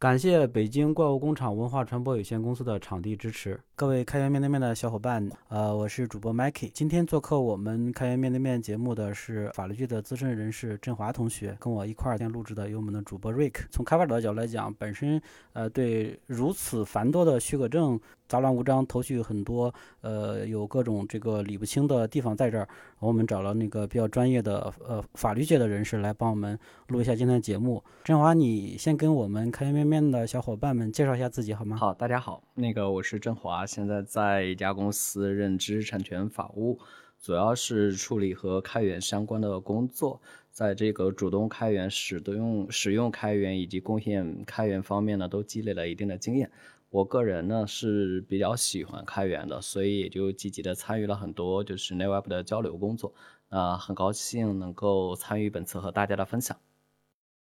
[0.00, 3.60] 感谢北京怪物工厂文化传播有限公司的场地支持。
[3.76, 6.70] 各位开源面对面的小伙伴，呃，我是主播 Mikey。
[6.72, 13.56] 今天做客我们开源面对面节目的是法律剧的资深人士振华同学，跟我一块儿天录制的有我们的主播 Rick。
[13.70, 15.20] 从开发者的角度来讲，本身
[15.52, 18.00] 呃对如此繁多的许可证。
[18.30, 22.68] 杂乱无章，头绪很多，呃，有各种这个理不清的地方在这儿。
[23.00, 26.56] 我们找了那个比较专业的呃法律界的人士来帮我们
[26.86, 27.82] 录一下今天的节目。
[28.04, 31.76] 振华，你先跟我们开源面面的小伙伴们介绍一下自己好吗？
[31.76, 36.78] 好，大家好，那个我是振华，现在在一家公司任知识产权法务，
[37.20, 40.20] 主要是处理和开源相关的工作，
[40.52, 46.48] 在这个主动开源、使用使用开源以及贡献开源方面呢，都积累了一定的经验。
[46.90, 53.14] 我个人呢是比较喜欢开源的，所以也就积极的参与了很多就是内外部的交流工作。
[53.48, 56.56] 啊，很高兴能够参与本次和大家的分享。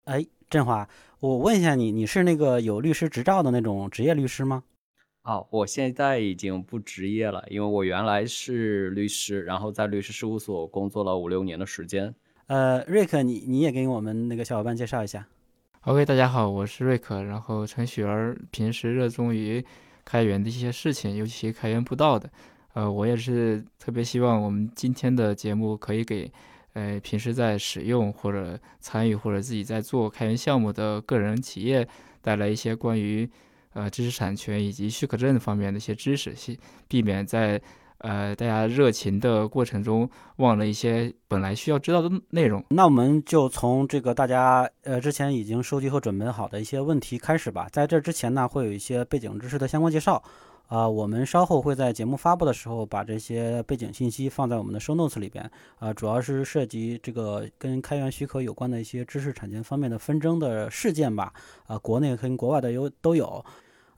[0.06, 0.88] 哎，振华，
[1.20, 4.64] 我问一下你，你是那个有律师执照的那种职业律师吗？
[5.24, 12.16] 哦，我现在已经不职业了，因为我原来是律师，然后在律师事务所工作了五六年的时间。
[12.48, 15.28] 呃，瑞克，你你也给我们那个小伙伴介绍一下。
[15.86, 17.24] OK，大家好，我是瑞克。
[17.24, 19.66] 然后程序员平时热衷于
[20.06, 22.30] 开源的一些事情，尤其开源步道的。
[22.74, 26.32] 呃，我也是特别希望我们今天的节目可以给
[26.74, 31.88] 呃平时在使用或者参与或者自己在做开源项目的个人企业
[32.22, 33.28] 带来一些关于
[33.74, 36.36] 呃知识产权以及许可证方面的一些知识，
[36.88, 37.60] 避免在。
[38.02, 42.64] 呃，大家热情的过程中忘了一些本来需要知道的内容。
[42.70, 47.68] 那我们就从这个大家呃之前已经收集和准备好的一些问题开始吧。
[47.72, 50.22] 在这之前呢，会有一些背景知识的相关介绍。
[50.68, 55.52] 啊，我们稍后会在节目发布的时候把这些背景信息放在我们的 show notes 里边。
[55.80, 61.34] 啊，主要是涉及这个跟开源许可有关的一些知识产权方面的纷争的事件吧。
[61.68, 63.44] 啊，国内跟国外的有都有。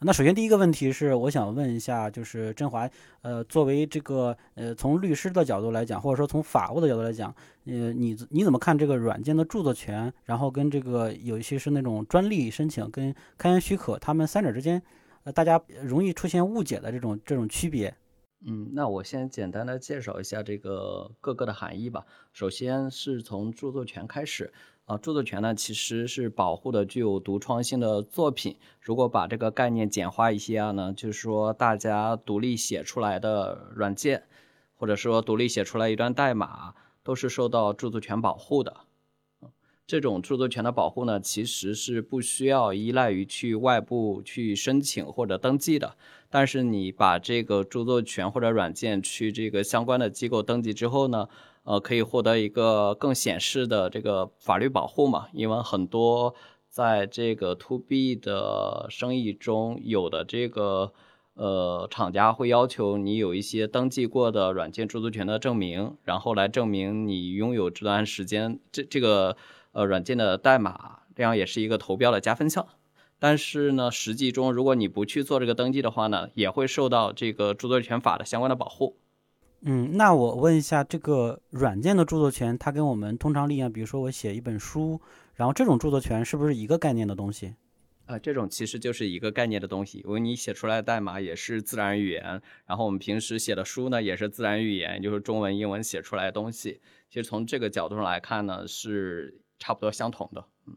[0.06, 2.90] 那首先第一个问题是，我想问一下，就是振华，
[3.22, 7.34] 呃，作为这个呃，从律师的角度来讲，或者说从法务的角度来讲，
[7.66, 14.82] 呃，你你怎么看这个软件的著作权，然后跟这个有一些是那种专利申请跟开源许可，他们三者之间，
[15.24, 17.96] 呃，大家容易出现误解的这种这种区别？
[18.46, 22.04] 嗯，那我先简单的介绍一下这个各个的含义吧。
[22.34, 24.52] 首先是从著作权开始。
[24.86, 28.58] 啊，著作权呢其实是保护的具有独创性的作品。
[28.82, 34.24] 如果把这个概念简化一些啊呢，就是说大家独立写出来的软件，
[34.76, 38.76] 或者说独立写出来一段代码，都是受到著作权保护的。
[39.88, 45.96] 这种著作权的保护呢，其实是不需要依赖于去外部去申请或者登记的。
[46.30, 51.30] 但是你把这个著作权或者软件去这个相关的机构登记之后呢？
[51.64, 55.28] 呃，可以获得一个更显示的这个法律保护嘛？
[55.32, 56.36] 因为很多
[56.70, 60.92] 在这个 to B 的生意中有的这个
[61.36, 69.38] 呃厂家会要求你有一些登记过的软件著作权的证明，然后来证明你拥有这段时间这这个
[69.72, 72.68] 呃软件的代码，这样也是一个投标的加分项。
[73.20, 78.98] 但是呢，实际中如果你不去做这个登记的话呢，也会受到这个著作权法的相关的保护。
[79.66, 85.00] 嗯，那我问一下，这个软件的著作权，它跟我们通常利用，比如说我写一本书，
[85.36, 87.56] 然后这种著作权是不是一个概念的东西？
[88.06, 96.82] 啊，这种其实就是一个概念的东西，因为你写出来的代码也是自然语言，然后我们平时写的书呢也是自然语言，就是中文、英文写出来的东西。
[97.10, 100.44] 其实从这个角度上来看呢，是差不多相同的。
[100.68, 100.76] 嗯，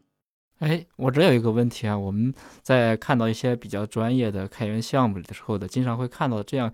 [0.59, 6.73] 哎，我这有一个问题啊，我们在看到一些比较专业的开源项目的时候的，经常会看到这样。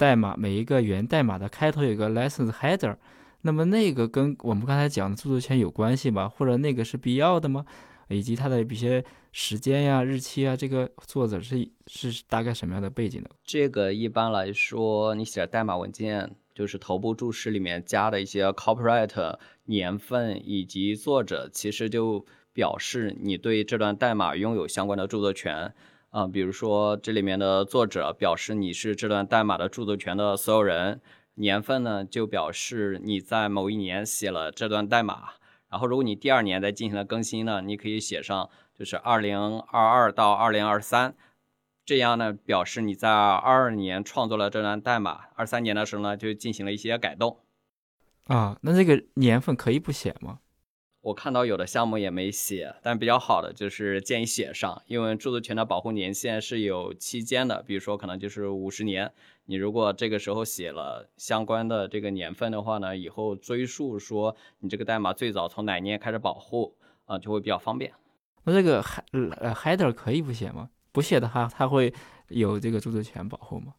[0.00, 2.96] 代码每一个源代码的开头有个 license header，
[3.42, 6.26] 那么那个跟我们刚才讲的著作权有关系吗？
[6.26, 7.66] 或者那个是必要的吗？
[8.08, 13.28] 以及它的一些时间呀、日期啊，这个作者是是大概什么样的背景的？
[13.44, 22.24] 这个一般来说，你写代码文件就是头部注释里面加的一些 copyright 年份以及作者，其实就
[22.54, 25.74] 表示你对这段代码拥有相关的著作权。
[26.10, 31.00] 啊，比如说这里面的作者表示你是这段代码的著作权的所有人，
[31.34, 35.34] 年份呢就表示你在某一年写了这段代码，
[35.68, 41.14] 然后如果你第二年再进行了更新呢，你可以写上就是二零二二到二零二三，
[41.84, 47.38] 这样呢表示你在二二年创作了这段代码，二三年的时候呢就进行了一些改动。
[48.24, 50.40] 啊，那这个年份可以不写吗？
[51.02, 59.10] 我看到有的项目也没写，但比较好的就是建议写上，因为著作权的保护年限是有期间的，比如说可能就是五十年。
[59.46, 66.76] 你如果这个时候写了相关的这个年份的话呢，以后追溯说你这个代码最早从哪年开始保护
[67.06, 67.92] 啊，就会比较方便。
[68.44, 69.00] 那这个 he
[69.38, 70.68] 呃 header 可以不写吗？
[70.92, 71.92] 不写的话，它会
[72.28, 73.72] 有这个著作权保护吗？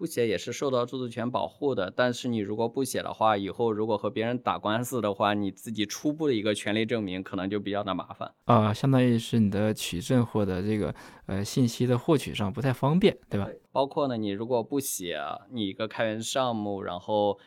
[0.00, 8.32] 不写也是受到著作权保护的，但是你如果不写的话，以后如果和别人打官司的话，你自己初步的一个权利证明可能就比较的麻烦。
[8.46, 10.94] 啊，相当于是你的取证或者这个
[11.26, 13.46] 呃信息的获取上不太方便，对吧？
[13.72, 15.20] 包括呢，你如果不写
[15.50, 17.38] 你一个开源项目，然后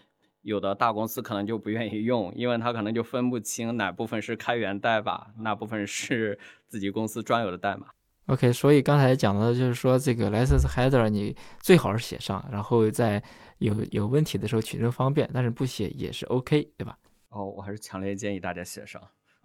[0.44, 7.88] 有的大公司可能就不愿意用，因为他可能就分不清哪部分是开源代码，哪部分是自己公司专有的代码。
[8.28, 13.22] OK，所以刚才讲的就是说，这个 license header 你最好是写上，然后在
[13.58, 16.98] 有有问题的时候取证方便，但是不写也是 OK，对吧？
[17.30, 19.02] 哦，我还是强烈建议大家写上，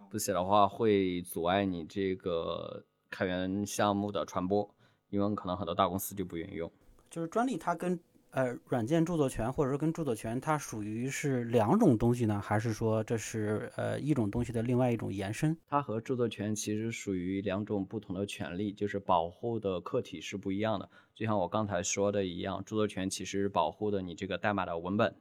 [0.09, 4.69] 不写的话会阻碍你这个开源项目的传播，
[5.11, 6.71] 因为可能很多大公司就不愿意用。
[7.11, 7.99] 就是专利它跟
[8.31, 15.57] 呃软件著作权或者说跟著作权它属于是两种东西呢，还是说这是呃一种东西的另外一种延伸？
[15.67, 20.89] 它和著作权其实属于两种不同的权利，就是保护的客体是不一样的。
[21.15, 25.15] 就像我刚才说的一样，著作权其实保护的你这个代码的文本，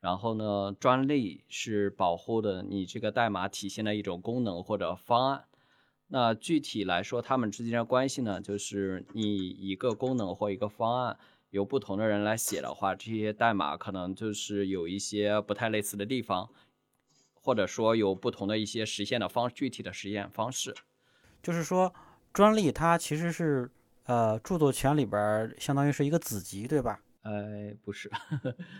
[0.00, 5.44] 然后呢，专利是保护的你这个代码体现的一种功能或者方案。
[6.06, 11.18] 那具体来说，它们之间的关系呢，就是你一个功能或一个方案
[11.54, 16.50] 由不同的人来写的话，这些代码可能就是有一些不太类似的地方，
[17.32, 20.74] 或者说有不同的一些实现的方具体的实现方式。
[21.40, 21.94] 就是说，
[22.32, 23.70] 专利它其实是
[24.06, 27.00] 呃著作权里边相当于是一个子集，对吧？
[27.22, 28.10] 哎，不是，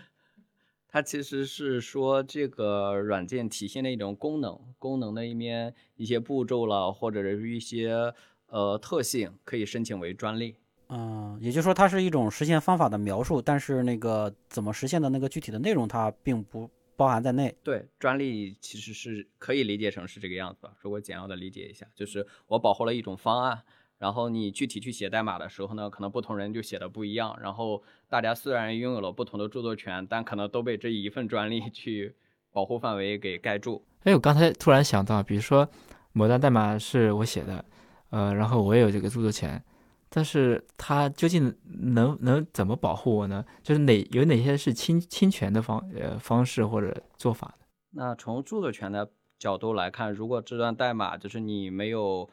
[0.89, 8.13] 它其实是说这个软件体现的一种功能，功能的一面一些步骤了，或者是一些
[8.47, 10.57] 呃特性，可以申请为专利。
[10.89, 17.55] 嗯，也就是说它是一种实现方法的描述，但是那个怎么实现的那个具体的内容它并不包含在内。
[17.63, 20.71] 对，专利其实是可以理解成是这个样子吧。
[20.79, 23.63] 如果简要的理解一下，就是我保护了一种方案，
[23.97, 27.37] 然后你具体去写代码的时候呢，可能不同人就写的不一样。
[27.41, 32.15] 然后大家虽然拥有了不同的著作权，但可能都被这一份专利 去
[32.51, 33.83] 保护范围给盖住。
[34.03, 35.67] 哎，我刚才突然想到，比如说
[36.13, 37.65] 某段代码是我写的，
[38.11, 39.61] 呃，然后我也有这个著作权，
[40.09, 43.43] 但是它究竟能能怎么保护我呢？
[43.61, 47.65] 就是哪有哪些是侵侵权的方呃方式或者做法呢？
[47.91, 52.29] 那从著作权的角度来看，如果这段代码就是你没有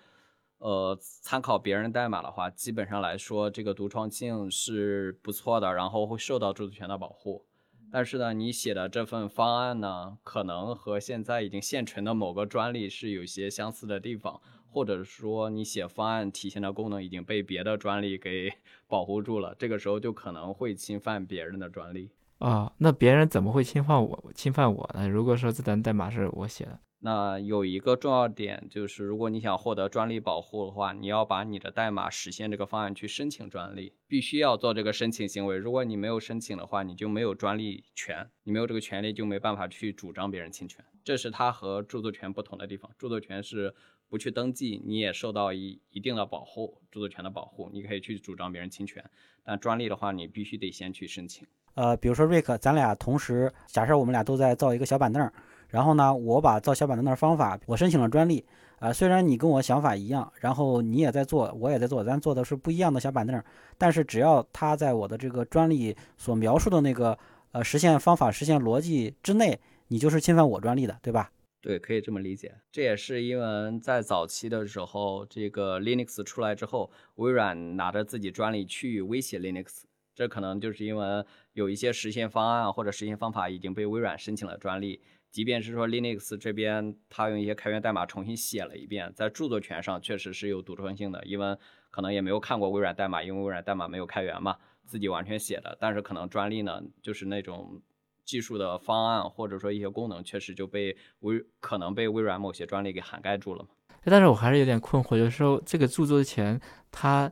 [0.59, 7.45] 呃参考别人代码的话，基本上来说这个独创性是不错的，然后会受到著作权的保护。
[7.91, 14.41] 但是呢，你写的这份方案呢，可能和现在已经现成的某个专利是有些相似的地方，
[14.73, 18.51] 或者说你写方案体现的功能已经被别的专利给
[18.89, 22.11] 保护住了，这个时候就可能会侵犯别人的专利。
[22.39, 25.07] 啊，那别人怎么会侵犯我侵犯我呢？
[25.09, 35.57] 如果说这段代码是我写的，那有一个重要点就是，如果你想获得专利保护的话，你要把你的代码实现这个方案去申请专利，必须要做这个申请行为。
[35.57, 40.85] 如果你没有申请的话，你就没有专利权，你没有这个权利就没办法去主张别人侵权。
[41.05, 42.89] 这是它和著作权不同的地方。
[42.97, 43.75] 著作权是
[44.13, 49.03] 不去登记，你也受到一一定的保护，著作权的保护，你可以去主张别人侵权。
[49.43, 51.47] 但专利的话，你必须得先去申请。
[51.77, 55.33] 呃，比如说瑞克，咱俩同时，假设我们俩都在造一个小板凳，
[55.67, 58.45] 然后呢，我把造小板凳的方法，我申请了专利，
[58.81, 63.43] 啊、虽然你跟我想法一样，然后你也在做，我也在做，咱做的是不一样的小板凳，
[63.79, 67.19] 但是只要它在我的这个专利所描述的那个
[67.53, 71.33] 呃实现方法、实现逻辑之内，你就是侵犯我专利的，对吧？
[71.63, 72.53] 对，可以这么理解。
[72.73, 85.01] 这也是因为在早期的时候，这个 Linux 出来之后，微软拿着自己专利去威胁 Linux，这可能就是因为有一些实现方案或者实现方法已经被微软申请了专利。
[85.31, 91.57] 即便是说 Linux 这边它用一些开源代码重新写了一遍，在著作权上确实是有独创性的，因为
[91.91, 95.79] 可能也没有看过微软代码，因为微软代码没有开源嘛，自己完全写的。
[95.81, 97.81] 但是可能专利呢，就是那种
[98.25, 103.69] 技术的方案或者说一些功能，确实就被微可能被微软某些专利给涵盖住了嘛。
[104.05, 106.61] 但是我还是有点困惑，就是说这个著作权
[106.91, 107.31] 它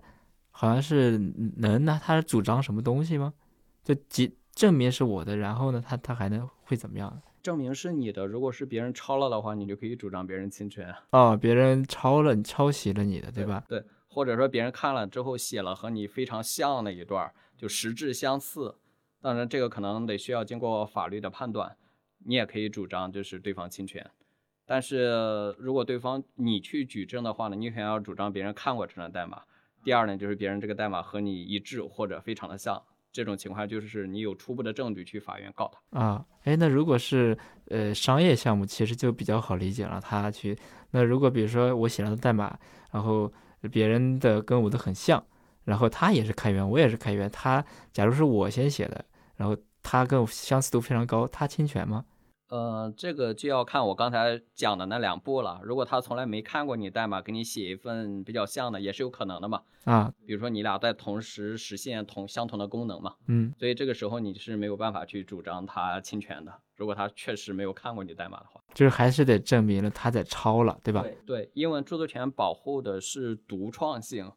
[0.51, 1.19] 好像是
[1.57, 3.35] 能拿它主张什么东西吗？
[3.83, 7.21] 就即证明是我的，然后呢，它它还能会怎么样？
[7.43, 10.95] 证明是你的，如果是别人抄了的话，你就可以主张别人侵权。
[11.13, 13.65] 哦，别人抄了抄袭了你的，对吧？
[13.67, 18.77] 对，或者说别人看了之后写了和你非常像的一段，就实质相似。
[19.23, 21.77] 当然，这个可能得需要经过法律的判断，
[22.25, 24.11] 你也可以主张就是对方侵权。
[24.65, 29.43] 但是如果对方你去举证的话呢，你可能要主张别人看过这段代码。
[29.83, 36.25] 第二呢，就是别人这个代码和你一致或者非常的像，这种情况就是你有初步的证据去法院告他啊。
[36.45, 37.37] 哎，那如果是
[37.67, 40.01] 呃商业项目，其实就比较好理解了。
[40.01, 40.57] 他去
[40.93, 42.59] 那如果比如说我写了代码，
[42.93, 43.33] 然后
[43.73, 45.23] 别人的跟我的很像，
[45.65, 49.05] 然后他也是开源，我也是开源，他假如是我先写的，
[49.37, 52.05] 然后他跟我相似度非常高，他侵权吗？
[52.49, 55.61] 呃，这个就要看我刚才讲的那两步了。
[55.63, 59.63] 如果他从来没看过你代码，给你写一份比较像的，也是有可能的嘛。
[59.85, 63.15] 啊，比如说你俩在同时实现同相同的功能嘛。
[63.29, 66.53] 嗯，所以这个时候你是没有办法去主张他侵权的。
[66.75, 71.03] 如果他确实没有看过你代码的话，就是还是得证明了他在抄了，对吧？
[71.03, 74.29] 对对，因为著作权保护的是独创性。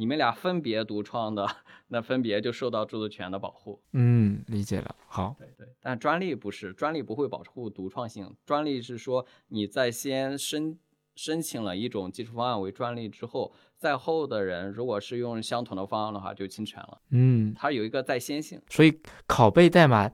[0.00, 1.46] 你们俩分别独创的，
[1.88, 3.78] 那分别就受到著作权的保护。
[3.92, 4.96] 嗯，理解了。
[5.06, 8.34] 好，对对，但专利不是，专利不会保护独创性。
[8.46, 10.78] 专利是说你在先申
[11.14, 16.98] 申请了一种技术方案为专利之后，在后的人如果是用相同的方案的话，就侵权了。
[17.10, 18.58] 嗯，它有一个在先性。
[18.70, 20.10] 所以拷贝代码。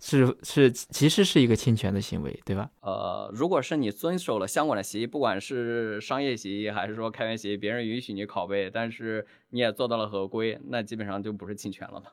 [0.00, 2.70] 是是，其实是一个侵权的行为，对吧？
[2.80, 12.06] 呃，如果是你遵守了相关的协议，不管是商业协议还是说开源协议，别人允许你拷贝，但是你也做到了合规，那基本上就不是侵权了嘛。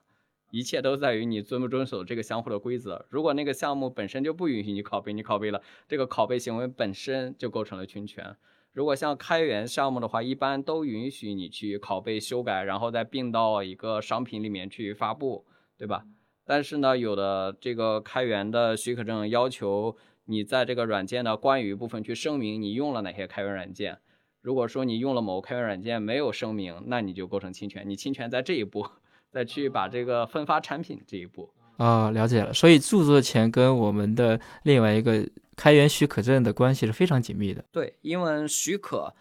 [0.51, 3.05] 一切都在于你遵不遵守这个相互的规则。
[3.10, 8.36] 如果那个项目本身就不允许你拷贝，你拷贝了，这个拷贝行为本身就构成了侵权。
[8.72, 15.46] 如果像开源项目的话，一般都允许你去拷贝、修改，然后再并到一个商品里面去发布，
[15.77, 16.05] 对吧？
[16.45, 23.97] 但是呢，有的这个开源的许可证要求你在这个软件的关于部分去声明你用了哪些开源软件。
[24.41, 27.83] 如果说你用了某个开源软件没有声明，那你就构成侵权。
[27.89, 28.87] 你侵权在这一步，
[29.31, 31.51] 再去把这个分发产品这一步。
[31.77, 32.53] 啊，了解了。
[32.53, 37.65] 所以著作权跟我们的另外一个开源许可证的关系是非常紧密的。
[37.71, 39.15] 对，因为许可，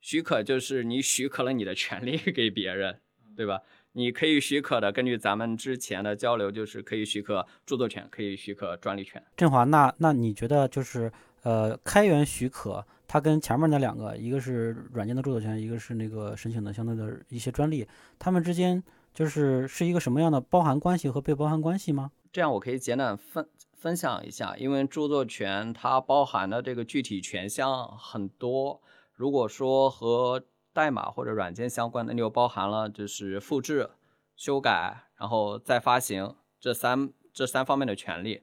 [0.00, 3.00] 许可就是你许可了你的权利 给别人，
[3.36, 3.60] 对吧？
[3.96, 9.22] 你可以许可的，根据咱们之前的交流，就是可以许可著作权，可以许可专利权。
[9.36, 11.10] 振华，那那你觉得就是
[11.42, 17.86] 呃，开源许可它跟前面那两个，一个是软件的著作权，一个是那个申请的相对的一些专利，
[18.18, 18.82] 它们之间
[19.12, 22.10] 就是是一个什么样的包含关系和被包含关系吗？
[22.32, 28.82] 这样我可以简短分分享一下，因为著作权它包含的这个具体权项很多，
[29.12, 30.42] 如果说和
[30.74, 33.88] 代码或者软件相关的，你就包含了就是复制、
[34.36, 38.42] 修改，然后再发行这三这三方面的权利，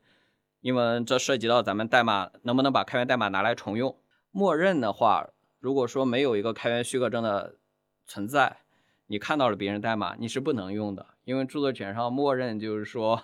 [0.61, 3.95] 因为这涉及到咱们代码能不能把开源代码拿来重用。
[4.31, 7.57] 默认的话，如果说没有一个开源许可证的
[8.05, 8.59] 存在，
[9.07, 13.23] 你看到了别人代码，你是不能用的，因为著作权上默认就是说，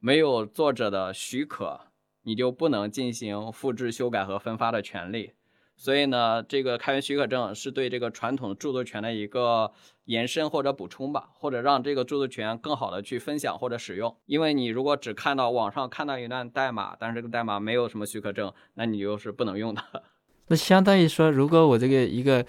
[0.00, 1.82] 没有作者的许可，
[2.22, 5.34] 你就不能进行复制、修改和分发的权利。
[5.82, 9.72] 所以呢，这个开源许可证是对这个传统著作权的一个
[10.04, 14.16] 延伸或者补充吧，或者让这个著作权更好的去分享或者使用。
[14.26, 19.82] 因为你如果只看到网上看到一段代码，但是这个代码没有什么许可证，那你就是不能用的。
[20.46, 22.46] 那相当于说，如果我这个一个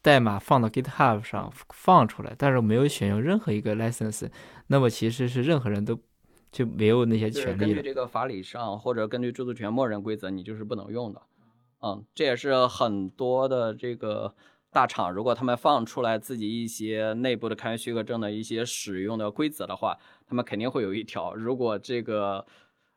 [0.00, 4.30] 代码放到 GitHub 上放出来，但是我没有选用任何一个 license，
[4.68, 5.98] 那么其实是任何人都
[6.52, 7.58] 就没有那些权利了。
[7.58, 11.20] 根据这个法理上，或者根据著作权默认规则，你就是不能用的。
[11.82, 14.34] 嗯，这也是很多的这个
[14.70, 19.96] 大厂，如果他们放出来自己一些内部的开源许可证的一些使用的规则的话，
[20.28, 22.46] 他们肯定会有一条，如果这个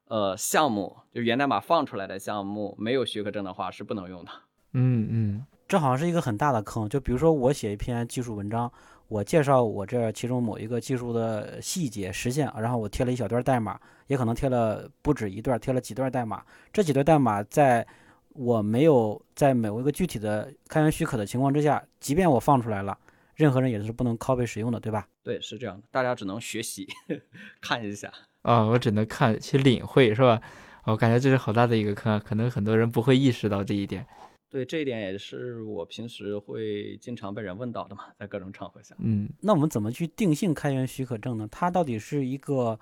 [0.09, 4.31] 呃项目就源代码放出来的项目没有许可证的话，是不能用的。
[4.73, 6.89] 嗯嗯，这好像是一个很大的坑。
[6.89, 8.69] 就比如说我写一篇技术文章，
[9.07, 17.87] 我介绍我这其中某一个技术的细节实现，然后我贴了一小段代码，也可能贴了不止一段，贴了几段代码，这几段代码在。
[18.33, 22.97] 我没有在某一个具体的开源许可的情况之下，即便我放出来了，
[23.35, 25.07] 任何人也是不能 copy 使用的，对吧？
[25.23, 26.87] 对，是这样的，大家只能学习
[27.61, 28.11] 看一下
[28.41, 30.41] 啊，我只能看去领会，是吧？
[30.85, 34.05] 我感觉这是好大的一个坑，可能很多人不会意识到这一点。
[34.49, 38.95] 对，这一点也是我平时会经常被人问到的嘛，在各种场合下。
[38.99, 41.47] 嗯，那我们怎么去定性开源许可证呢？
[41.51, 42.79] 它到底是一个？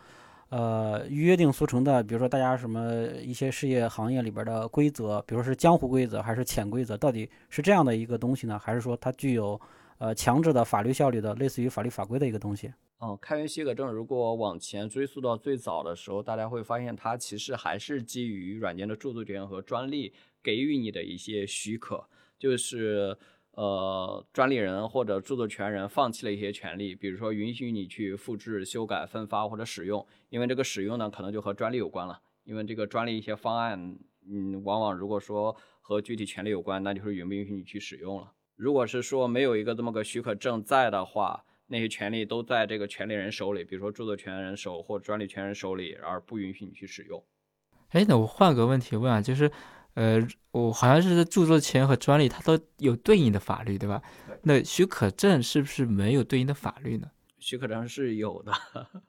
[0.51, 9.59] 呃，约定俗成的，比如说大家什么一些事业行业里边的规则，比如是江湖规则还是潜规则，到底是这样的一个东西呢，还是说它具有
[9.97, 12.69] 呃强制的法律效力的，类似于法律法规的一个东西？
[12.97, 22.05] 哦，开源许可证如果往前追溯到最早的时候，大家会发现它其实还是基于软件的著作权和专利给予你的一些许可，
[22.37, 23.17] 就是。
[23.53, 32.21] 呃，专利人或者著作权人放弃了一些权利，比如说允许你去复制、修改、分发或者使用，因为这个使用呢，可能就和专利有关了。
[32.43, 38.31] 因为这个专利一些方案，嗯，往往如果说和具体权利有关，那就是允不允许你去使用了。
[38.55, 47.23] 如果是说没有一个这么个许可证在的话，那些权利都在这个权利人手里，比如说著作权人手或专利权人手里，而不允许你去使用。
[47.89, 49.51] 哎，那我换个问题问啊，就是，
[49.93, 50.19] 呃，
[50.51, 54.01] 我好像是著作权和专利它都有对应的法律，对吧？
[54.43, 57.11] 那许可证是不是没有对应的法律呢？
[57.39, 58.51] 许可证是有的。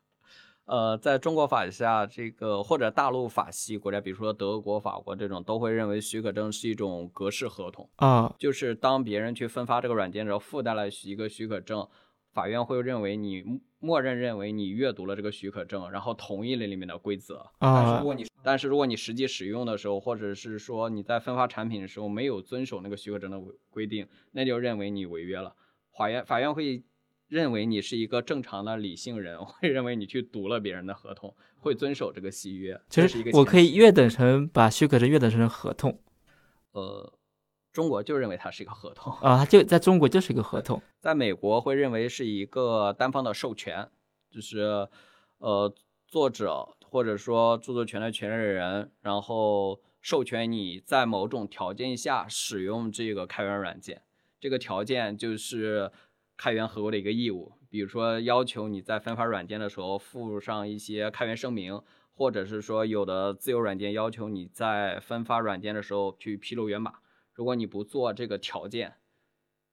[0.64, 11.86] 呃，在中国法下，这个或者大陆法系国家，比如说德国、法国这种，都会认为许可证是一种格式合同啊，就是当别人去分发这个软件的时候，附带了一个许可证，
[12.32, 17.74] 法院会认为你默认认为你阅读了这个许可证，然后同意了里面的规则啊。
[17.74, 25.54] 但是如果你但是如果你实际使用的时候，或者是说你在分发产品的时候没有遵守那个许可证的规定，那就认为你违约了，
[25.92, 26.82] 法院法院会。
[27.28, 32.78] 认为你是一个正常的理性人， 会认为你去读了别人的合同，会遵守这个契约。
[32.90, 35.98] 就是一个我可以约等成把许可证约等成合同。
[36.72, 37.10] 呃，
[37.72, 40.82] 中国就认为它是一个合同啊，它就在中国就是一个合同。
[41.00, 43.88] 在美国会认为是一个单方的授权，
[44.30, 44.88] 就是
[45.38, 45.74] 呃
[46.06, 54.02] 作者或者说著作权的权利人，然后授权你在某种条件下使用这个开源软件，
[54.38, 55.90] 这个条件就是。
[56.34, 61.80] 开源合规的一个义务，比如说要求你在分发软件的时候附上一些开源声明，
[62.14, 66.94] 或者是说有的自由软件要求你在分发软件的时候去披露源码，
[67.32, 68.94] 如果你不做这个条件，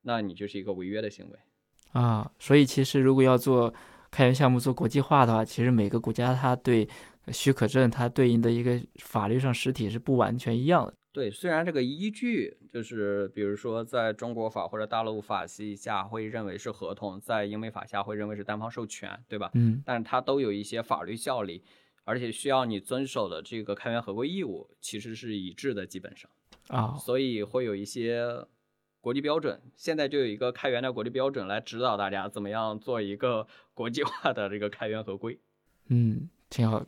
[0.02, 1.40] 那你就是一个违约的行为
[1.92, 2.32] 啊。
[2.40, 3.74] 所以其实如果要做
[4.12, 6.88] 开源项目做国际化的话，其实每个国家它对
[7.28, 10.94] 许可证它对应的一个法律上实体是不完全一样的。
[11.12, 19.50] 对，虽然这个依据就是，比如说在中国法或者大陆法系下会认为是合同，在英美法下会认为是单方授权，对吧？
[19.56, 21.64] 嗯，但是它都有一些法律效力，
[22.04, 26.30] 而且需要你遵守的这个开源合规义务其实是一致的，基本上
[26.70, 28.46] 啊，所以会有一些
[29.02, 29.62] 国际标准。
[29.76, 35.40] 现在就有一个开源的国际标准来指导大家怎么样做一个国际化的这个开源合规。
[35.88, 36.86] 嗯，挺好。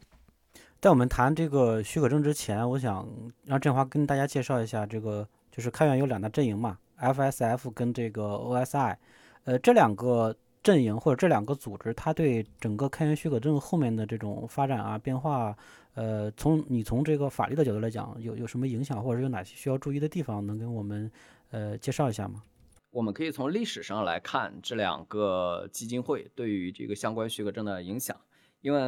[0.80, 3.08] 在我们谈这个许可证之前，我想
[3.46, 8.96] 让振华跟大家介绍一下这个，就是开源有两大阵营嘛，FSF 跟这个 OSI，
[9.44, 15.56] 呃，这两个阵营或者这两个组织，它对整个开源许可证后面的这种发展啊变化，
[15.94, 21.12] 呃，从你从这个法律的角度来讲，有有什么影响，或者有哪些需要注意的地方，能跟我们
[21.50, 22.44] 呃介绍一下吗？
[22.92, 28.16] 我们可以从历史上来看这两个基金会对于这个相关许可证的影响。
[28.62, 28.80] 因为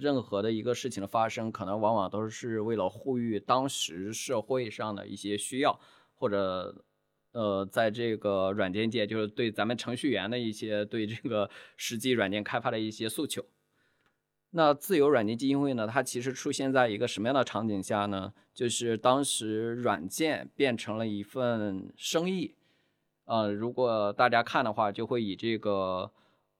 [0.00, 5.78] 任何的一个事情的发生，可能往往都是为了呼吁当时社会上的一些需要，
[6.14, 6.82] 或者，
[7.32, 13.44] 呃，在这个软件界，就是对咱们程序员的一些对这个实际软件开发的一些诉求。
[14.50, 18.32] 那自由软件基金会呢，它其实出现在一个什么样的场景下呢？
[18.52, 22.56] 就是当时软件变成了一份生意。
[23.26, 26.10] 呃，如果大家看的话，就会以这个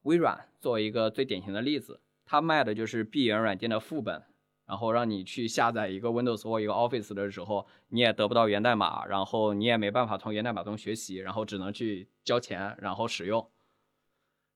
[0.03, 2.01] 微软作为一个最典型的例子。
[2.25, 4.23] 它卖的就是闭源软件的副本，
[4.67, 13.49] 然后让你去下载一个 Windows 或一个 Office 的时候，你也得不到源代码，然后你也没办法从源代码中学习，然后只能去交钱，然后使用。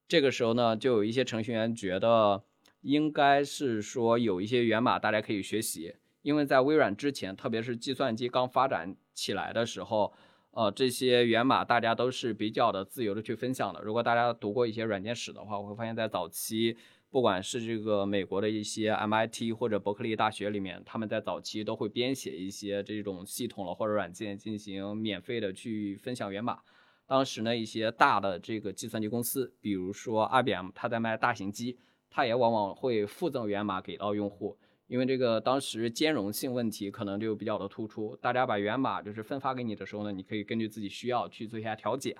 [0.06, 2.44] 这个时候呢，就有一些程序员觉得，
[2.84, 10.12] 应该是说有一些源码大家可以学习，因为在微软之前，特别是计算机刚发展起来的时候，
[10.52, 13.80] 呃，这些源码大家都是比较的自由的去分享的。
[13.82, 16.76] 如果大家读过一些软件史的话，我会发现，在早期。
[17.10, 26.58] 不管是这个美国的一些 MIT 或者伯克利大学里面，他们在早期都会编写一些这种系统了或者软件进行免费的去分享源码。
[27.06, 31.78] 当时呢，一些大的这个计算机公司，比如说 IBM，它在卖大型机，
[32.14, 38.16] 它也往往会附赠源码给到用户，因为这个当时兼容性问题可能就比较的突出。
[38.22, 42.16] 大家把源码就是分发给你的时候呢，你可以根据自己需要去做一下调节。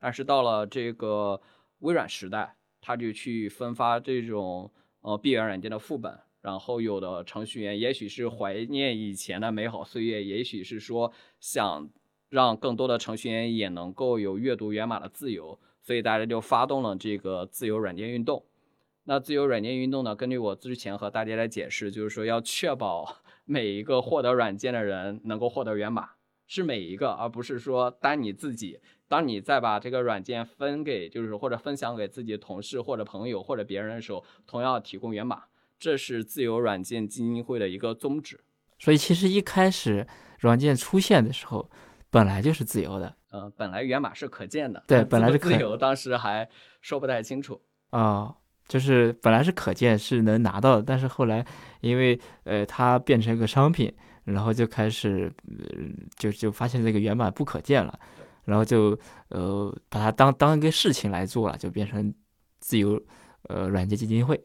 [0.00, 1.40] 但是到了这个
[1.78, 2.56] 微软时代。
[2.80, 4.70] 他就去分发这种
[5.00, 11.90] 呃闭源软件的副本，然后有的程序员也许是怀念以前的美好岁月，也许是说想
[12.28, 18.44] 让更多的程序员也能够有阅读源码的自由，所以大家就发动了这个自由软件运动。
[19.10, 26.10] 那自由软件运动呢，根据我之前和大家的解释，就是说要确保 每一个获得软件的人能够获得源码，
[26.46, 28.80] 是每一个，而不是说单你自己。
[29.08, 35.44] 当你再把这个软件分给，就是或者分享给自己的同事或者朋友或者别人的时候，同样提供源码，
[35.78, 38.38] 这是自由软件基金会的一个宗旨。
[38.78, 40.06] 所以其实一开始
[40.38, 41.70] 软件出现的时候，
[42.10, 43.16] 本来就是自由的。
[43.30, 44.84] 呃，本来源码是可见的。
[44.86, 46.46] 对，本来是自由，当时还
[46.82, 47.62] 说不太清楚。
[47.88, 48.36] 啊，
[48.68, 51.44] 就是本来是可见，是能拿到的，但是后来
[51.80, 53.92] 因为呃它变成一个商品，
[54.24, 55.32] 然后就开始
[56.16, 57.98] 就就发现这个源码不可见了。
[58.44, 62.14] 然后就呃把它当当一个事情来做了，就变成
[62.60, 62.98] 自由
[63.42, 64.42] 呃软件基金会。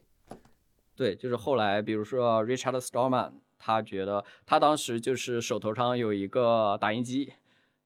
[0.93, 7.31] 对，就是后来比如说 Richard Stallman，他觉得他当时就是手头上有一个打印机，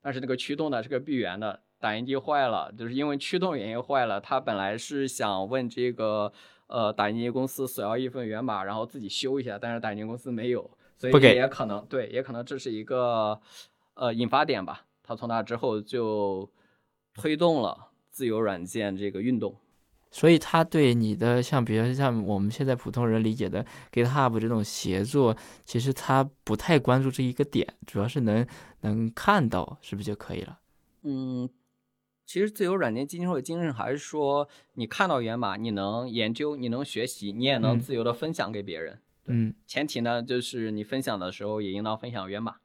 [0.01, 4.19] 但是那个驱动呢是个闭源的，打印机坏了，就是因为驱动原因坏了。
[4.19, 6.31] 他本来是想问这个
[6.67, 13.39] 呃打印机公司索要一份源码，然后自己修一下，但是打印机公司没有，所以也可能对，也可能这是一个
[13.93, 14.85] 呃引发点吧。
[15.03, 16.49] 他从那之后就
[17.13, 19.55] 推动了自由软件这个运动。
[20.09, 25.35] 所以他对你的像，比如像我们现在普通人理解的 GitHub 这种协作，
[25.65, 28.47] 其实他不太关注这一个点，主要是能
[28.81, 30.59] 能看到，是不是就可以了？
[31.03, 31.47] 嗯，
[32.27, 39.01] 其实自由软件基金会的精神还是说，你看到源码，你能研究，你能学习，你也能嗯自由的分享给别人。
[39.27, 42.57] 嗯前提呢，就是你分享的时候也应当分享源码。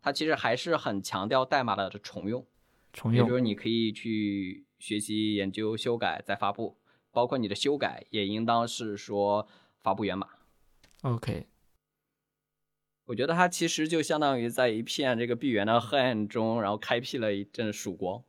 [0.00, 2.46] 它其实还是很强调代码的重用，
[2.92, 6.78] 重用也就是你可以去学习、研究、修改再发布，
[7.10, 9.48] 包括你的修改也应当是说
[9.82, 10.28] 发布源码。
[11.02, 11.48] OK，
[13.06, 18.22] 我觉得它其实就相当于在一片这个闭源的黑暗中，然后开辟了一阵曙光。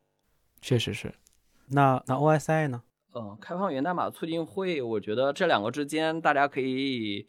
[0.63, 1.13] 确实是。
[1.67, 2.81] 那那 OSI 呢？
[3.11, 7.27] 呃，开放源代码促进会，我觉得这两个之间大家可以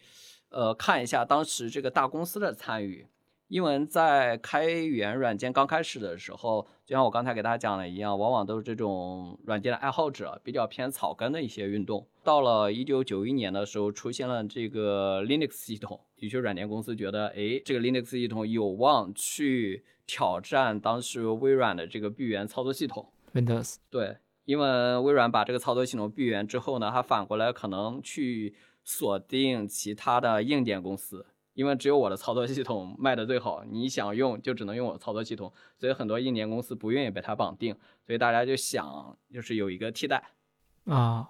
[0.48, 3.06] 呃看一下当时这个大公司的参与。
[3.48, 12.08] 因为在开源软件刚开始的时候，就像我刚才给大家讲的一样，往往都是这种软件的爱好者比较偏草根的一些运动。
[12.24, 23.12] 到了一九九一年的时候，出现了这个 Linux 系统，有些软件公司觉得，哎，这个 Linux 系统有望去挑战当时微软的这个闭源操作系统。
[23.34, 37.74] Windows 对，因为微软把这个操作系统闭源之后呢，它反过来可能去锁定其他的硬件公司，因为只有我的操作系统卖的最好，你想用就只能用我的操作系统，所以很多硬件公司不愿意被它绑定，
[38.06, 40.22] 所以大家就想就是有一个替代，
[40.84, 41.28] 啊，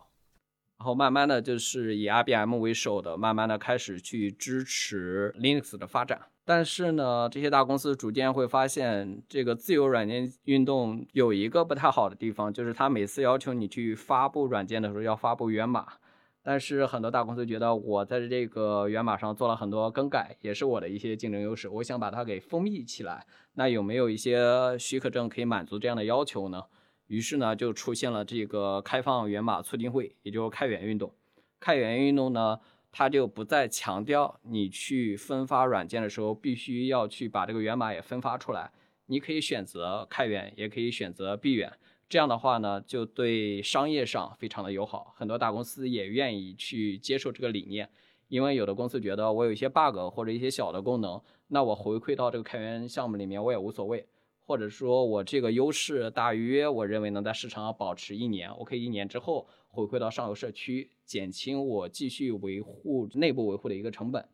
[0.77, 6.27] 然后慢慢的就是以 IBM 为首的，慢慢的开始去支持 Linux 的发展。
[6.45, 15.95] 但是呢，这些大公司逐渐会发现，这个自由软件运动有一个不太好的地方，就是它每次要求你去发布软件的时候要发布源码。
[16.43, 23.27] 但是很多大公司觉得我在这个源码上做了很多更改，也是我的一些竞争优势，我想把它给封闭起来。
[23.55, 26.65] 那有没有一些许可证可以满足这样的要求呢？
[27.07, 31.15] 于是呢，就出现了这个开放源码促进会，也就是开源运动。
[31.61, 32.59] 开源运动呢，
[32.97, 38.71] 它就不再强调你去分发软件的时候必须要去把这个源码也分发出来，
[39.07, 41.73] 你可以选择开源，也可以选择闭源。
[42.09, 47.91] 这样的话呢，就对商业上非常的友好，很多大公司也愿意去接受这个理念，
[48.29, 54.07] 因为有的公司觉得我有一些 bug 或者一些小的功能，那我回馈到这个开源项目里面我也无所谓，
[54.47, 64.27] 或者说我这个优势大约我认为能在市场上保持一年，我可以一年之后回馈到上游社区，减轻我继续维护内部维护的一个成本。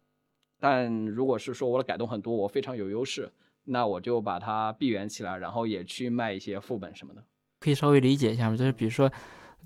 [0.60, 3.32] 但如果是说我的改动很多，我非常有优势，
[3.64, 7.24] 那我就把它闭源起来，然后也去卖一些副本什么的。
[7.58, 8.56] 可以稍微理解一下吗？
[8.56, 9.10] 就是比如说，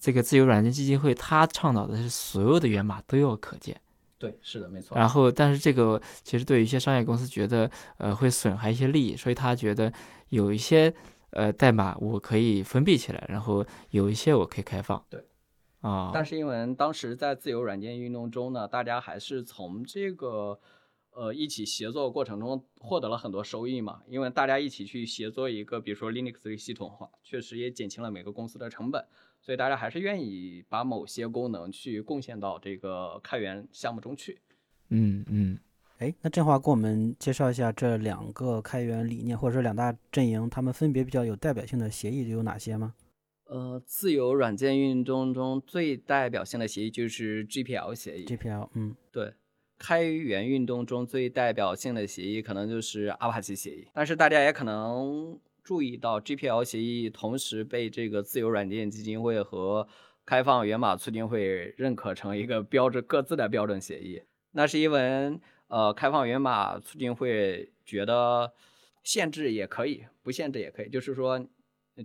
[0.01, 3.81] 这个自由软件基金会，它倡导的是所有的源码都要可见。
[4.17, 4.97] 对，是的，没错。
[4.97, 9.93] 然后，但是这个其实对于一些商业公司觉得，呃，会损害一些利益，所以他觉得
[10.29, 10.95] 有一些
[11.31, 15.05] 呃代码我可以封闭起来，然后有一些我可以开放。
[15.11, 15.23] 对，
[15.85, 20.59] 啊，但是因为当时在自由软件运动中呢，大家还是从这个
[21.11, 24.01] 呃一起协作过程中获得了很多收益嘛。
[24.09, 29.05] 因为大家一起去协作一个，比如说 Linux 这个系统的话，确实也减轻了每个公司的成本，
[29.42, 34.40] 所以大家还是愿意把某些功能去贡献到这个开源项目中去。
[34.88, 35.59] 嗯嗯，
[35.99, 42.94] 哎，那振华给我们介绍一下这两个开源理念，或者说两大阵营，他们分别比较有代表性的协议有哪些吗？
[43.47, 48.25] 呃，自由软件运动中最代表性的协议就是 GPL 协议。
[48.25, 49.35] GPL，嗯，对，
[49.79, 59.87] 开源运动中最代表性的协议可能就是阿帕奇协议，但是大家也可能注意到，GPL 协议同时被这个自由软件基金会和
[60.25, 64.23] 开放源码促进会认可成一个标志各自的标准协议。
[64.53, 68.53] 那是因为呃，开放源码促进会觉得
[69.03, 71.45] 限制也可以，不限制也可以，就是说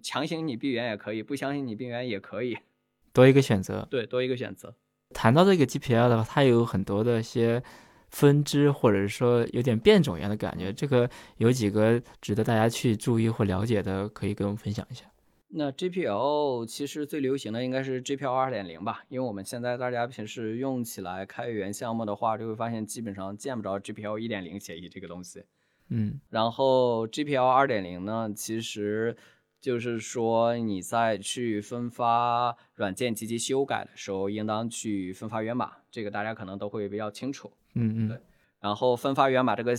[0.01, 2.57] 强行你闭源也可以，不相信你闭源也可以，
[3.13, 3.87] 多一个选择。
[3.89, 4.75] 对，多一个选择。
[5.13, 7.63] 谈到这个 GPL 的话，它有很多的一些
[8.09, 10.71] 分支，或者是说有点变种一样的感觉。
[10.71, 15.05] 这个有几个值得大家去注意或了解的，可以跟我们分享一下。
[15.51, 25.43] 那 GPL 其实最流行的应该是 GPL 二点零吧，因为我们现在大家平时用起来开源项目的话，就会发现基本上见不着 GPL 一点零协议这个东西。
[25.87, 29.17] 嗯然后 GPL 二点零呢，其实
[29.61, 37.51] 就是说你在去分发软件及其修改的时候，应当去分发源码，这个大家可能都会比较清楚。
[37.73, 38.17] 嗯嗯，对
[38.59, 39.73] 然后分发源码这个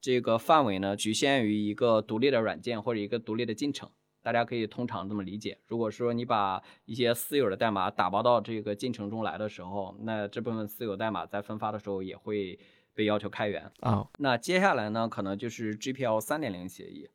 [0.00, 3.88] 这个范围呢，局限于一个独立的软件或者一个独立的进程，
[4.22, 5.58] 大家可以通常这么理解。
[5.66, 12.58] 如果说你把一些私有的代码打包到这个进程中来的时候，那这部分私有代码在分发的时候也会
[12.94, 13.70] 被要求开源。
[13.80, 17.08] 啊，那接下来呢，可能就是 GPL 三点零协议。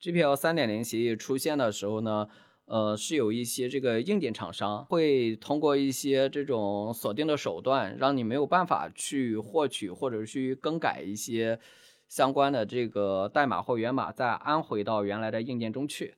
[0.00, 2.28] GPL 三点零协议出现的时候呢，
[2.66, 11.58] 呃，是有一些这个硬件厂商会通过一些这种锁定的手段，让你没有办法去获取或者去更改一些
[12.08, 16.14] 相关的这个代码或源码，再安回到原来的硬件中去。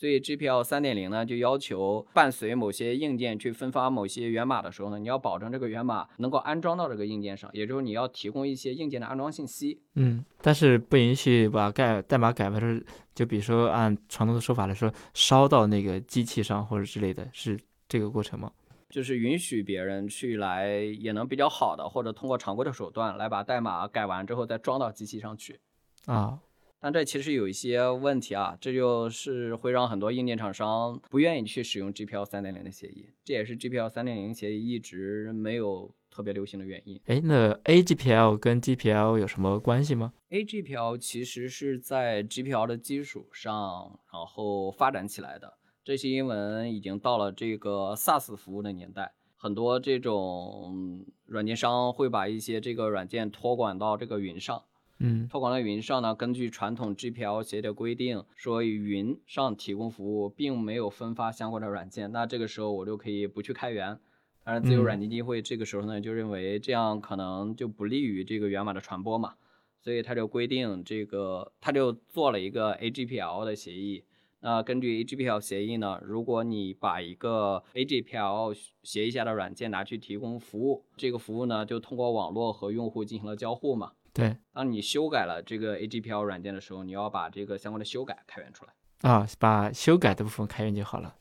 [0.00, 9.78] 所以 GPL 三点零呢，就要求伴随某些硬件去分发某些源码的时候呢，你要保证这个源码能够安装到这个硬件上，也就是你要提供一些硬件的安装信息。
[9.96, 12.82] 嗯，但是不允许把改代码改完是，
[13.14, 18.50] 就比如说按传统的说法来说，烧到那个机器上或者之类的，是这个过程吗？
[18.88, 25.60] 就是允许别人去来，也能比较好的，或者通过常规的手段来把代码改完之后再装到机器上去。
[26.06, 26.38] 啊，
[26.80, 36.98] 但这其实有一些问题啊，这就是会让很多硬件厂商不愿意去使用 GPL 三点零的协议，这也是 GPL 三点零协议一直没有特别流行的原因。
[37.04, 45.58] 哎，那 AGPL 跟 GPL 有什么关系吗？AGPL 其实是在 GPL 的基础上，然后发展起来的。
[45.84, 54.62] 这些英文已经到了这个 SaaS 服务的年代，很多这种软件商会把一些这个软件托管到这个云上。
[55.02, 63.98] 嗯托管到云上呢，根据传统 GPL 协议的规定，说云上提供服务并没有分发相关的软件，那这个时候我就可以不去开源。
[64.44, 69.36] 当然，自由嗯软件基金会这个时候呢就认为这样可能就不利于这个源码的传播嘛，
[69.80, 74.04] 所以他就规定这个，他就做了一个 AGPL 的协议。
[74.42, 83.92] 那根据 AGPL 协议呢，如果你把一个 AGPL 协议下的软件拿去提供服务，这个服务呢就通过网络和用户进行了交互嘛。
[84.12, 88.72] 对当你修改了这个 AGPL 软件的时候，你要把这个相关的修改开源出来。
[89.02, 91.14] 啊，把修改的部分开源就好了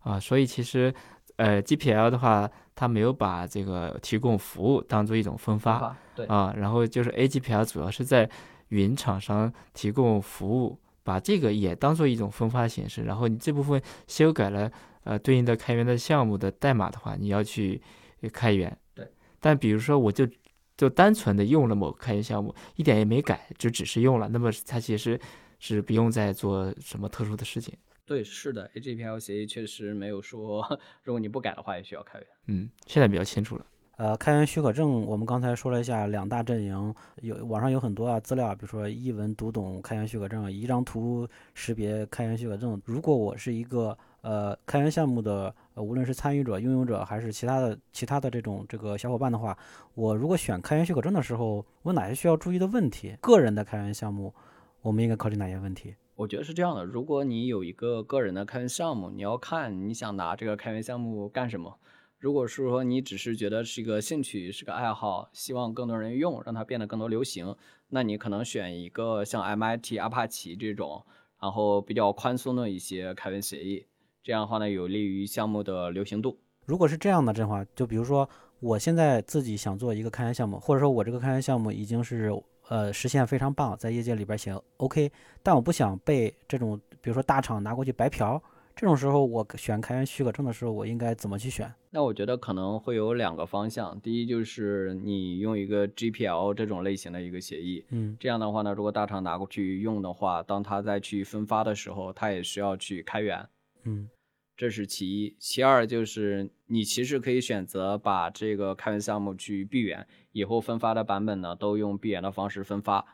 [0.00, 0.20] 啊。
[0.20, 0.94] 所以其实
[1.36, 8.30] 呃 GPL 的话，它没有把这个提供服务当做一种分发对啊，然后就是 AGPL 主要是在
[8.68, 14.70] 云厂商提供服务，把这个也当做一种分发形式，然后你这部分修改了
[15.04, 17.82] 呃对应的开源的项目的代码的话，你要去
[18.20, 18.76] 呃开源。
[18.94, 20.28] 对，但比如说我就
[20.76, 25.18] 就单纯的用了某个开源项目，一点也没改，就只是用了，那么它其实
[25.58, 27.74] 是不用再做什么特殊的事情。
[28.04, 30.64] 对，是的，AGPL 协议确实没有说，
[31.02, 32.28] 如果你不改的话，也需要开源。
[32.46, 33.66] 嗯，现在比较清楚了。
[33.96, 42.80] 呃，开源许可证，我们刚才说了一下两大阵营，有网上有很多啊资料，比如说一文读懂开源许可证，一张图识别开源许可证。
[42.84, 49.56] 如果我是一个呃开源项目的，呃无论是参与者、拥有者还是其他的其他的这种这个小伙伴的话，
[49.94, 53.16] 我如果选开源许可证的时候，我哪些需要注意的问题？
[53.20, 54.34] 个人的开源项目，
[54.82, 55.94] 我们应该考虑哪些问题？
[56.16, 61.78] 我觉得是这样的，如果你有一个个人的开源项目，你要看你想拿这个开源项目干什么。
[62.18, 67.54] 如果是说你只是觉得是一个兴趣，是个爱好，希望更多人用，让它变得更多流行，
[67.90, 71.04] 那你可能选一个像 MIT、阿帕奇这种，
[71.38, 73.84] 然后比较宽松的一些开源协议。
[74.26, 76.36] 这样的话呢，有利于项目的流行度。
[76.64, 82.32] 如果是这样的这话，就比如说我现在自己想做一个开源项目，或者说我这个开源项目已经是
[82.66, 85.12] 呃实现非常棒，在业界里边写 OK，
[85.44, 88.42] 但我不想被这种比如说大厂拿过去白嫖，
[88.74, 91.72] 这种时候我选开源许可证的时候，我应该怎么去选？
[91.90, 103.48] 那我觉得可能会有两个方向，第一就是你用一个 GPL 这种类型的一个协议，嗯这样的话呢，如果大厂拿过去用的话，当他再去分发的时候，他也需要去开源，
[103.84, 104.10] 嗯
[104.56, 105.36] 这是其一。
[105.38, 113.04] 其二就是你其实可以选择把这个开源项目去闭源，以后分发的版本呢都用闭源的方式分发，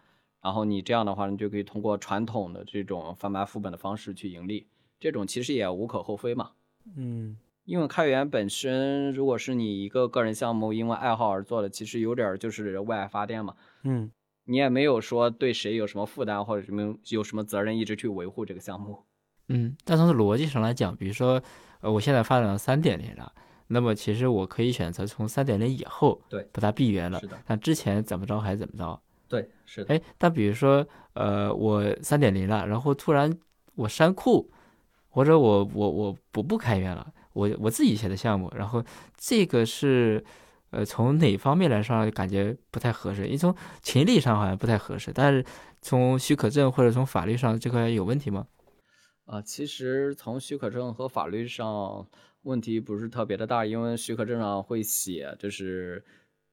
[0.41, 4.69] 然后你这样的话，你就可以通过传统的这种贩卖副本的方式去盈利，
[5.01, 6.53] 这种其实也无可厚非嘛。
[6.97, 13.55] 嗯因为开源本身，如果是你一个个人项目因为爱好而做的，其实有点儿就是为爱发电嘛。
[13.85, 14.11] 嗯
[14.45, 19.05] 你也没有说对谁有什么负担或者什么有什么责任一直去维护这个项目。
[19.55, 21.41] 嗯，但从逻辑上来讲，比如说，
[21.83, 23.31] 呃，我现在发展到三点零了，
[23.67, 28.99] 那么其实我可以选择从三点零以后对把它闭源了是，的，但之前怎么着还怎么着。
[29.29, 29.95] 对，是的。
[29.95, 33.31] 哎，但比如说，呃，我三点零了，然后突然
[33.75, 34.51] 我删库，
[35.11, 38.83] 或者我我我不不开源了，我我自己写的项目，然后
[39.19, 40.25] 这个是，
[40.71, 43.27] 呃，从哪方面来说感觉不太合适？
[43.27, 45.45] 因为从情理上好像不太合适，但是
[45.83, 48.47] 从许可证或者从法律上这块有问题吗？
[49.33, 52.07] 啊，其实从许可证和法律上
[52.43, 56.05] 问题不是特别的大，因为许可证上会写，就是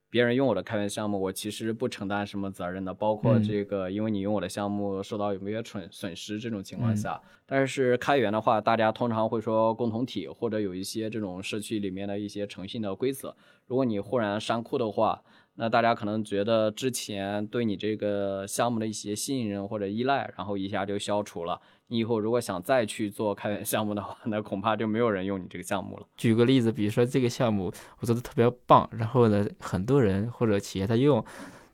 [0.09, 3.41] 别人用我的开源项目，我其实不承担什么责任的，包括嗯。
[3.41, 6.95] 这个，因为你用我的项目受到有没有损损失这种情况嗯。
[6.95, 7.21] 下。
[7.45, 15.21] 但是开源的话，大家通常会说共同体或者有一些这种社区里面的一些诚信的规则，如果你忽然删库的话，
[15.61, 21.59] 那大家可能觉得之前对你这个项目的一些信任或者依赖，然后一下就消除了。
[21.87, 26.07] 你以后如果想再去做开源项目的话， 那恐怕就没有人用你这个项目了。
[26.15, 27.69] 举个例子，比如说这个项目
[27.99, 31.21] 我做的特别棒，然后呢，很多人或者企业在用，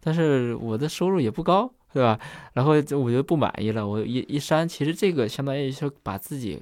[0.01, 2.19] 但是我的收入也不高，对吧？
[2.53, 6.59] 然后就我就不满意了，我一一删，其实这个相当于说把自己，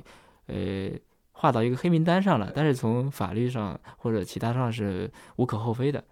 [0.47, 0.89] 呃，
[1.31, 6.03] 划到一个黑名单上了，但是从法律上或者其他上是无可厚非的。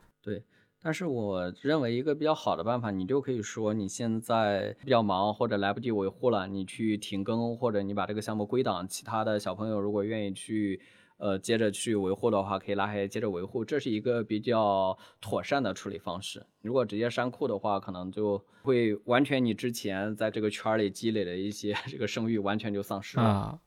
[0.83, 10.81] 但是我认为一个比较好的办法，你就可以说你现在比较忙或者来不及维护了，你去停更或者你把这个项目归档，其他的小朋友如果愿意去，
[11.17, 16.43] 呃，接着去维护的话，可以拉黑接着维护，这是一个比较妥善的处理方式。
[16.63, 23.59] 如果直接删库的话，可能就会完全你之前在这个圈儿里积累的一些这个声誉完全就丧失了。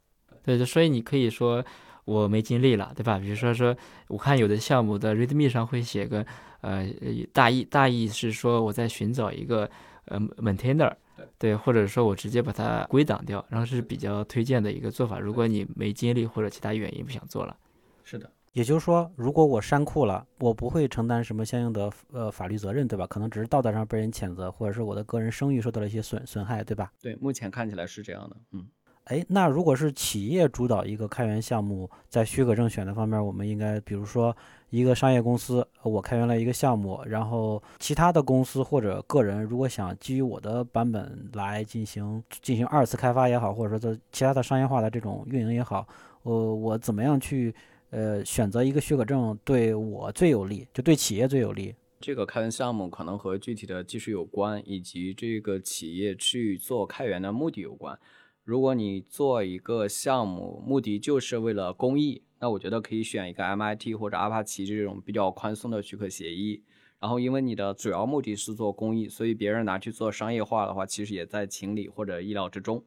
[0.43, 1.65] 对，所以你可以说
[2.05, 3.21] 我没精力了，对吧？
[3.21, 3.77] 比如说说，
[4.09, 6.27] 我看有的项目的 README 上会写个
[6.65, 6.87] 呃
[7.33, 9.71] 大意，大意是说我在寻找一个
[10.07, 15.19] 呃 maintainer，对对，或者说我直接把它归档掉，然后是比较推荐的一个做法。
[15.21, 17.57] 如果你没精力或者其他原因不想做了，
[18.03, 23.07] 是的，也就是说，如果我删库了，我不会承担什么相应的呃法律责任，对吧？
[23.07, 26.93] 可能只是道德上被人谴责，或者是我的个人声誉受到了一些损损害，对吧？
[27.01, 28.37] 对，目前看起来是这样的。
[28.53, 28.67] 嗯。
[29.05, 34.35] 哎，那如果是企业主导一个开源项目，在许可证选择方面，我们应该，比如说
[34.71, 45.87] 一个商业公司，我开源了一个项目，然后其他的公司或者个人如果想基于我的版本来进行进行二次开发也好，或者说做其他的商业化的这种运营也好，
[46.23, 47.55] 呃，我怎么样去
[47.91, 51.75] 呃选择一个许可证对我最有利，就对企业最有利？
[52.01, 57.99] 这个开源项目可能和具体的技术有关，以及这个企业去做开源的目的有关。
[58.45, 66.63] 如果你做一个项目，目的就是为了公益，那我觉得可以选一个 MIT 或者阿帕奇这种比较宽松的许可协议。
[67.01, 72.85] 然后，因为你的主要目的是做公益，所以别人拿去做商业化的话，其实也在情理或者意料之中。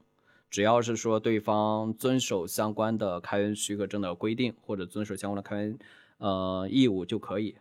[0.50, 5.80] 只要是说对方遵守相关的开源许可证的规定，或者遵守相关的开源
[6.20, 7.58] 呃义务就可以。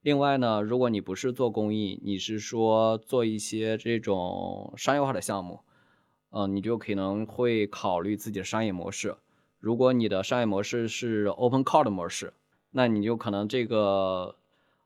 [0.00, 5.60] 另外呢，如果你不是做公益，你是说做一些这种商业化的项目，
[6.36, 9.16] 嗯、你就可能会考虑自己的商业模式。
[9.60, 12.34] 如果你的商业模式是 open code 模式，
[12.72, 14.34] 那你就可能这个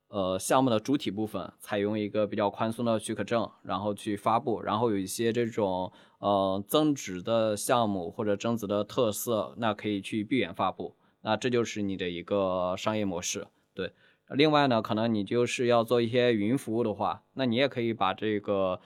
[0.09, 10.95] 呃项目的主体部分采用一个比较宽松的许可证，然后去发布，然后有一些这种呃增值的项目或者增值的特色，那可以去闭源发布。
[11.23, 13.93] 那这就是你的一个商业模式，对。
[14.29, 18.81] 另外呢，可能你就是要做一些云服务的话，那你也可以把这个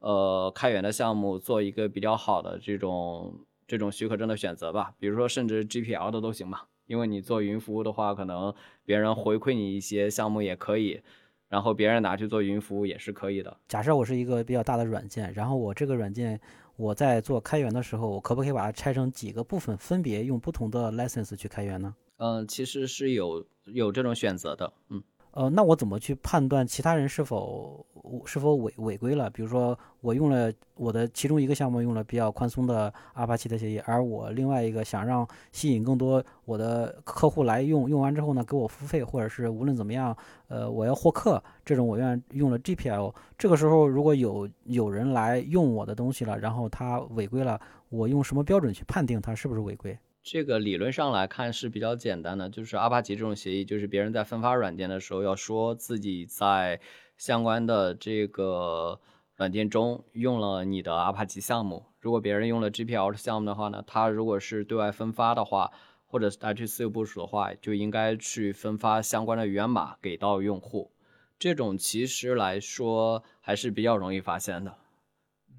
[0.00, 11.02] 呃开源的项目做一个比较好的这种这种许可证的选择吧，比如说甚至 GPL 的都行吧，因为你做云服务的话，可能别人回馈你一些项目也可以，
[11.48, 13.56] 然后别人拿去做云服务也是可以的。
[13.68, 16.40] 假设我是一个比较大的软件，然后我这个软件
[16.76, 21.94] 我在做开源的时候，我可不可以把它拆成几个部分，分别用不同的 license 去开源呢？
[22.18, 25.02] 嗯、其实是有有这种选择的，嗯。
[25.32, 27.86] 呃，那我怎么去判断其他人是否
[28.24, 29.28] 是否违违规了？
[29.30, 40.16] 比如说，我用了我的其中一个项目用了比较宽松的阿帕奇的协议，而我另外一个想让吸引更多我的客户来用，用完之后呢给我付费，或者是无论怎么样，
[40.48, 43.14] 呃，我要获客，这种我愿用了 GPL。
[43.36, 49.98] 这个时候如果有有人来用我的东西了，然后他违规了，我用什么标准去判定他是不是违规？
[50.20, 56.80] 这个理论上来看是比较简单的，就是阿帕奇这种协议，就是别人在分发软件的时候要说自己在
[57.18, 58.98] 相关的这个
[59.34, 61.84] 软件中用了你的阿帕奇项目。
[62.00, 65.70] 如果别人用了 GPL 的项目的话呢，他如果是对外分发的话，
[66.06, 70.90] 或者是他去私有部署的话，就应该去分发相关的源码给到用户。
[71.38, 74.74] 这种其实来说还是比较容易发现的。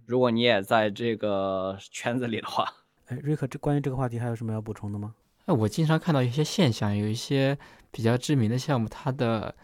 [0.05, 2.73] 如果你也在这个圈子里的话。
[3.07, 5.13] 哎，瑞克，这关于这个话题还有什么要补充的吗？
[5.45, 7.57] 哎我经常看到一些现象，有一些
[7.91, 9.55] 比较知名的项目，它的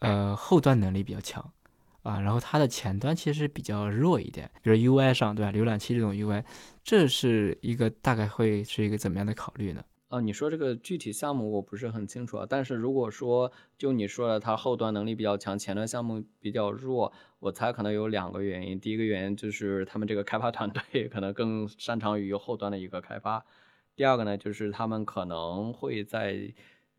[0.00, 1.52] 呃后端能力比较强
[2.02, 5.52] 啊，然后它的前端其实比较弱一点，比如 UI 上对吧？
[5.52, 6.44] 浏览器这种 UI，
[6.82, 9.84] 这是一个大概会是一个怎么样的考虑呢？
[10.08, 18.80] 啊，你说这个具体项目我不是很清楚啊，但是如果说就你说的，它后端能力比较强，前端项目比较弱，我猜可能有两个原因。
[18.80, 23.44] 第一个原因就是他们这个开发团队可能更擅长于后端的一个开发，
[23.94, 26.54] 第二个呢就是他们可能会在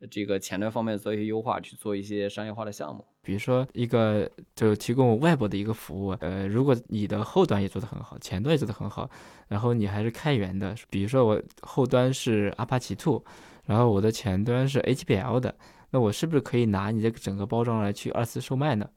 [0.08, 3.04] 这个前端方面做一些优化，去做一些商业化的项目。
[3.22, 9.10] 比如说一个就提供外部的一个服务，呃，如果你的后端也做得很好，前端也做得很好，
[9.48, 13.22] 然后你还是开源的，比如说我后端是 Apache Two，
[13.66, 15.54] 然后我的前端是 HBL 的，
[15.90, 18.88] 那我是不是可以拿你这个整个包装来去二次售卖呢？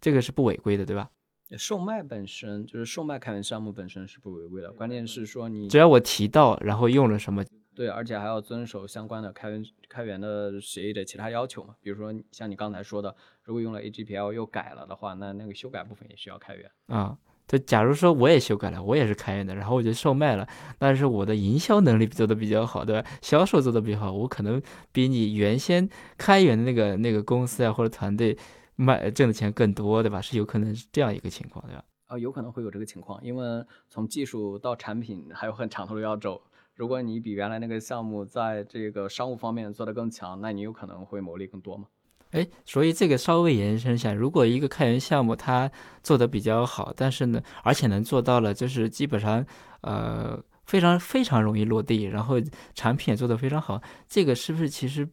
[0.00, 1.08] 这个是不违规的，对吧？
[1.56, 7.42] 售卖本身就是售卖开源项目本身是不违规的，关键是说你只要我提到，然后用了什么。
[7.76, 13.14] 对，而且还要遵守相关的开源开源的协议的其他要求嘛，比如说像你刚才说的，
[13.44, 17.18] 如果用了 AGPL 又改了的话，那那个修改部分也需要开源啊。
[17.46, 20.48] 就假如说我也修改了，我也是开源的，然后我就售卖了，
[20.78, 23.08] 但是我的营销能力做的比较好，对吧？
[23.20, 24.60] 销售做的比较好，我可能
[24.90, 28.36] 比你原先开源的那个那个公司啊或者团队
[28.74, 30.20] 卖挣的钱更多，对吧？
[30.20, 31.84] 是有可能是这样一个情况，对吧？
[32.06, 36.42] 啊，有可能会有这个情况，因为从技术到产品还有很长的路要走。
[36.76, 41.86] 如果你比原来那个项目在这个商务方面做得更强，那你有可能会牟利更多吗？
[42.32, 45.70] 哎，所以这个稍微延伸一下，如果一个开源项目它
[46.02, 49.44] 做得比较好，但是呢，而且能做到了，就是基本上
[49.80, 52.36] 呃非常非常容易落地，然后
[52.74, 55.08] 产品也做得非常好，这个是不是其实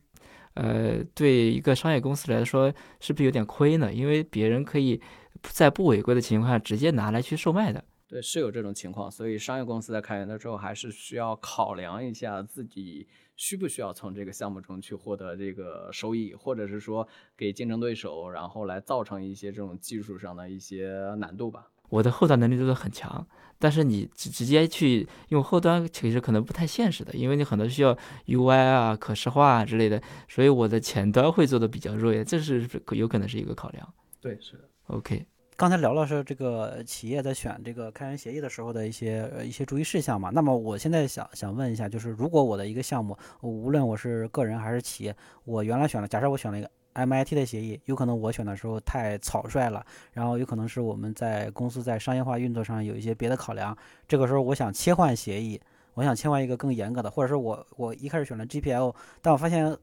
[0.55, 3.93] 呃对一个商业公司来说是不是有点亏呢？
[3.93, 4.99] 因为别人可以
[5.43, 7.81] 在不违规的情况下直接拿来去售卖的。
[8.13, 21.71] 对，是有这种情况，所以商业公司在开源的时候，还是需要考量一下自己需不需要从这个项目中去获得这个收益，或者是说给竞争对手，然后来造成一些这种技术上的一些难度吧。
[21.89, 23.25] 我的后端能力做的很强，
[23.57, 27.97] 但是你直直接去用后端，其实可能不太现实的，因为你很多需要
[28.27, 29.99] UI 啊、可视化啊之类的，
[30.29, 33.91] 所以我的前端会做的比较弱，这是有可能是一个考量。
[34.21, 34.69] 对，是的。
[34.85, 35.25] OK。
[35.63, 40.29] 刚才聊了是这个企业在选这个开源协议的时候的一些呃一些注意事项嘛。
[40.29, 53.73] 那么我现在想想问一下，就是如果我的一个项目，无论我是个人还是企业，我原来选了，假设我选了一个 MIT 的协议，有可能我选的时候太草率了，然后有可能是我们在公司在商业化运作上有一些别的考量，
[54.05, 55.57] 这个时候我想切换协议，
[55.93, 59.77] 我想切换一个更严格的，或者说我我一开始选了 GPL，但我发现。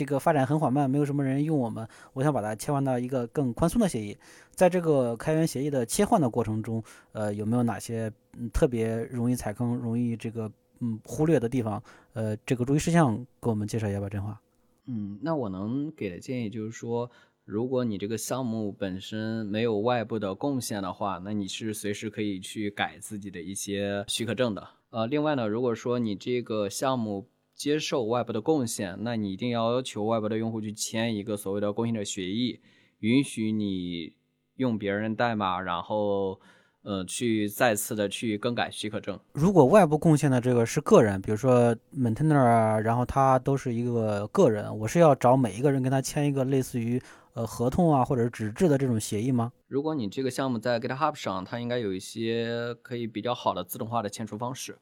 [0.00, 1.86] 这个发展很缓慢，没有什么人用我们。
[2.14, 4.16] 我想把它切换到一个更宽松的协议。
[4.50, 6.82] 在这个开源协议的切换的过程中，
[7.12, 11.82] 呃，有没有哪些嗯特别容易踩坑、容易这个嗯忽略的地方？
[12.14, 14.40] 呃，这个注意事项给我们介绍一下吧，振华。
[14.86, 17.10] 嗯，那我能给的建议就是说，
[17.44, 24.66] 如果你这个项目本身没有外部的贡献的话，那你是随时可以去改自己的一些许可证的。
[24.88, 27.26] 呃，另外呢，如果说你这个项目，
[27.60, 32.58] 接受外部的贡献，那你一定要要求外部的用户去签一个所谓的贡献者协议，
[33.00, 34.14] 允许你
[34.56, 36.40] 用别人代码，然后
[36.80, 39.20] 呃去再次的去更改许可证。
[39.34, 46.98] 如果外部贡献的这个是个人，比如说 maintainer 啊，然后他都是一个个人，我是要找每一个人跟他签一个类似于
[47.34, 49.52] 呃合同啊或者是纸质的这种协议吗？
[49.68, 54.78] 如果你这个项目在 GitHub 上，它应该有一些可以比较好的自动化的签署方式。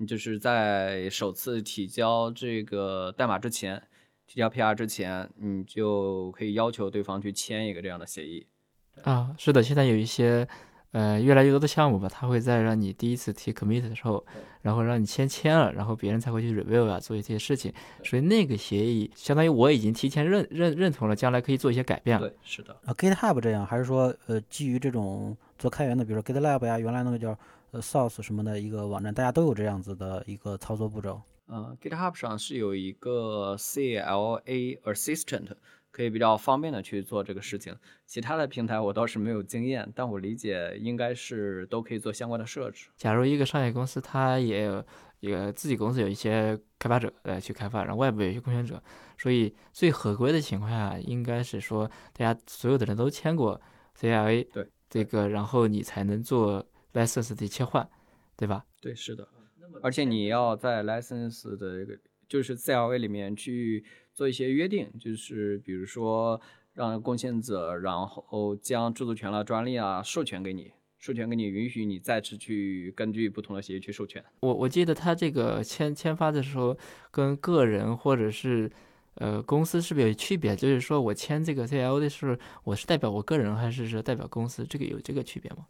[0.00, 3.82] 你就是在首次提交这个代码之前，
[4.28, 8.46] 提交 PR 之前，你就可以要求对方去签一个这样的协议。
[9.02, 10.46] 啊，是的，现在有一些
[10.92, 14.24] 呃越来越多的项目吧，他会在让你第一次提 commit 的时候，
[14.62, 17.72] 然后让你先签了，然后别人才会去 review 啊，做一些事情。
[18.04, 22.28] 所以那个协议相当于我已经提前认认认同了，将来可以做一些改变了。
[22.28, 22.72] 对，是的。
[22.84, 27.36] 啊，GitHub 这样，还是说呃基于这种做开源的，比如说 GitLab 呀，原来那个叫。
[27.78, 31.22] 呃，Source 什么的一个网站，大家都有这样子的一个操作步骤。
[31.46, 35.50] 呃，GitHub 上是有一个 CLA Assistant，
[35.92, 37.76] 可以比较方便的去做这个事情。
[38.04, 42.88] 其他的平台我倒是没有经验，但我理解应该是都可以做相关的设置。
[42.96, 44.84] 假如一个商业公司，它也有
[45.20, 48.82] 一个自己公司有一些开发者来去开发，然后外部有一些贡献者，
[49.16, 53.60] 所以最合规的情况下，应该是说大家所有的人都签过
[53.96, 56.66] CLA，对这个，然后你才能做。
[56.94, 57.88] License 的切换，
[58.36, 58.64] 对吧？
[58.80, 59.28] 对，是的。
[59.82, 63.84] 而且你要在 license 的这个就是 CLA 里面去
[64.14, 66.40] 做一些约定，就是比如说
[66.72, 74.24] 让贡献者，然后将著作权了、专利啊授权给你，授权给你，允许你再次去根据不同的协议去授权。
[74.40, 76.76] 我我记得他这个签签发的时候，
[77.10, 78.70] 跟个人或者是
[79.14, 80.56] 呃公司是不是有区别？
[80.56, 84.64] 就是说我签这个 CLA 的时候，我是代表我个人还是说代表公司？
[84.64, 85.66] 这个有这个区别吗？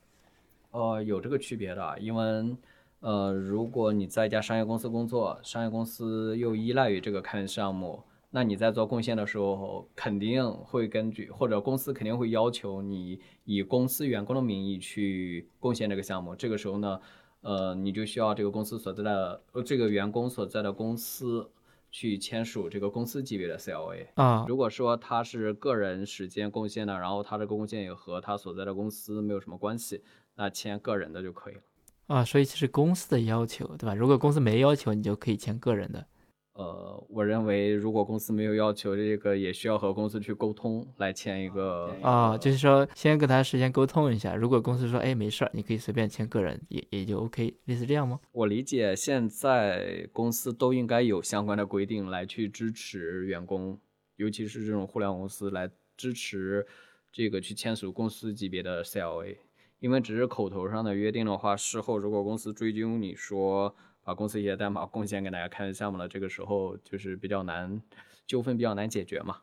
[0.71, 2.57] 呃，有这个区别的，因为
[3.01, 16.35] 呃，如果你在一家商业公司工作，商业公司又依赖于这个开源项目，那你在做贡献的时候，肯定会根据或者公司肯定会要求你以公司员工的名义去贡献这个项目。
[16.35, 17.01] 这个时候呢，
[17.41, 21.49] 呃，你就需要这个公司所在的呃这个员工所在的公司
[21.91, 24.09] 去签署这个公司级别的 CLA。
[24.17, 30.03] 啊，如果说他是个人时间贡献的，然后他这个贡献也和他所在的公司没有什么关系，
[30.39, 31.61] 那签个人的就可以了。
[32.07, 33.95] 啊，所以这是公司的要求，对吧？
[33.95, 36.07] 如果公司没要求，你就可以签个人的。
[36.55, 48.19] 呃，我认为如果公司没有要求，这个也需要和公司去沟通来签一个啊，就是说先跟他事先沟通一下，如果公司说，哎，没事儿，你可以随便签个人，也也就 OK，类似这样吗？
[48.33, 53.79] 我理解现在公司都应该有相关的规定来去支持员工，
[54.17, 56.67] 尤其是这种互联网公司来支持
[57.13, 59.37] 这个去签署公司级别的 CLA，
[59.81, 67.81] 因为只是口头上的约定的话，事后如果公司追究你说把公司一些代码贡献给大家开源项目了，这个时候就是比较难，
[68.27, 69.37] 纠纷比较难解决嘛。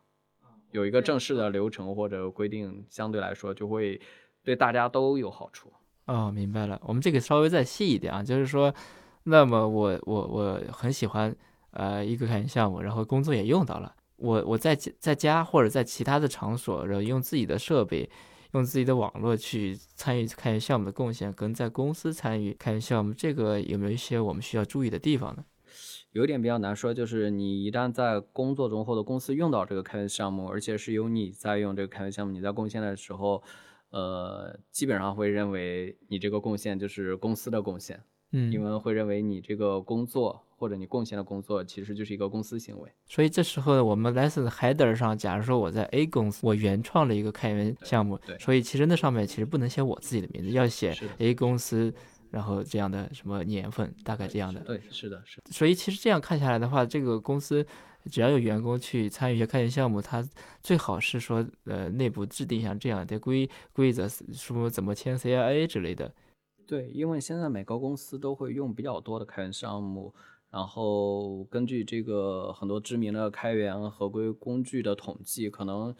[0.71, 4.01] 有一个正式的流程或者规定，相对来说就会
[4.43, 5.71] 对大家都有好处。
[6.05, 6.81] 哦，明白了。
[6.83, 8.73] 我们这个稍微再细一点啊，就是说，
[9.23, 11.33] 那么我我我很喜欢
[11.71, 18.09] 呃一个开源项目，然后工作也用到了，我我在在家或者在其他的场所，然后用自己的设备。
[18.55, 25.43] 用自己的网络去参与开源项目的贡献，跟在公司参与开源项目，这个有没有一些我们需要注意的地方呢？
[26.13, 33.43] 有点比较难说，就是你一旦在工作中或者公司用到这个开源项目，而且是由你在用这个开源项目，你在贡献的时候，
[33.89, 38.01] 呃，基本上会认为你这个贡献就是公司的贡献，
[38.31, 42.91] 嗯，因为会认为你这个工作或者你贡献的工作其实就是一个公司行为。
[43.05, 51.93] 所以这时候我们 lesson header 上，假如说我在 A 公司，我原创了一个开源项目，所以其实那上面其实不能写我自己的名字，要写 A 公司，
[52.31, 54.59] 然后这样的什么年份，大概这样的。
[54.61, 55.51] 对，是的，是的。
[55.51, 57.63] 所以其实这样看下来的话，这个公司
[58.09, 60.27] 只要有员工去参与一些开源项目，它
[60.63, 66.11] 最好是说呃内部制定一下这样的规规则，说怎么签 CIA 之类的。
[66.67, 70.11] 对，因为现在每个公司都会用比较多的开源项目，
[70.55, 75.93] 然后根据这个很多知名的开源合规工具的统计，可能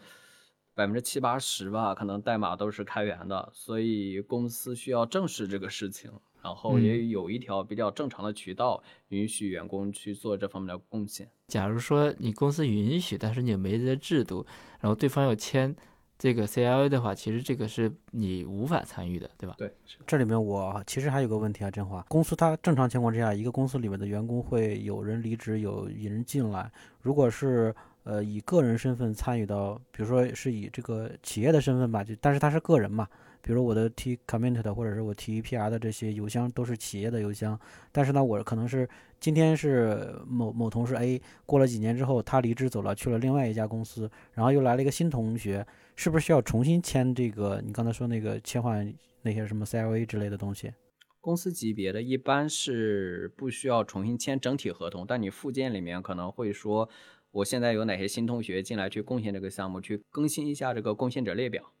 [0.74, 6.10] 百分之七八十吧，可能代码都是开源的，所以公司需要正视这个事情，
[6.42, 11.30] 然后也有一条比较正常的渠道允许员工去做这方面的贡献。
[11.48, 14.46] 假如说你公司允许，但是你没这制度，
[14.80, 15.76] 然后对方要签
[16.18, 19.54] 这个 CIA 的话，其实这个是你无法参与的，对吧？
[19.58, 19.70] 对，
[20.06, 26.70] 这里面我其实还有个问题啊，振华，公司它正常情况之下，一个公司里面的员工会有人离职，有引人进来。
[27.02, 33.06] 如果是呃以个人身份参与到，比如说是以这个企业的身份吧，就但是他是个人嘛，
[33.42, 37.58] 比如我的 T commit 的或者是我 T PR 的这些邮箱都是企业的邮箱，
[37.92, 38.88] 但是呢，我可能是
[39.20, 45.66] 今天是某某同事 A，过了几年之后他离职走了，去了另外一家公司，然后又来了一个新同学，
[45.96, 50.72] 是不是需要重新签这个你刚才说那个切换那些什么 CLA 之类的东西？
[51.20, 56.88] 公司级别的一般是不需要重新签整体合同，但你附件里面可能会说，
[57.32, 61.72] 我现在有哪些新同学进来去贡献这个项目，去更新一下这个贡献者列表。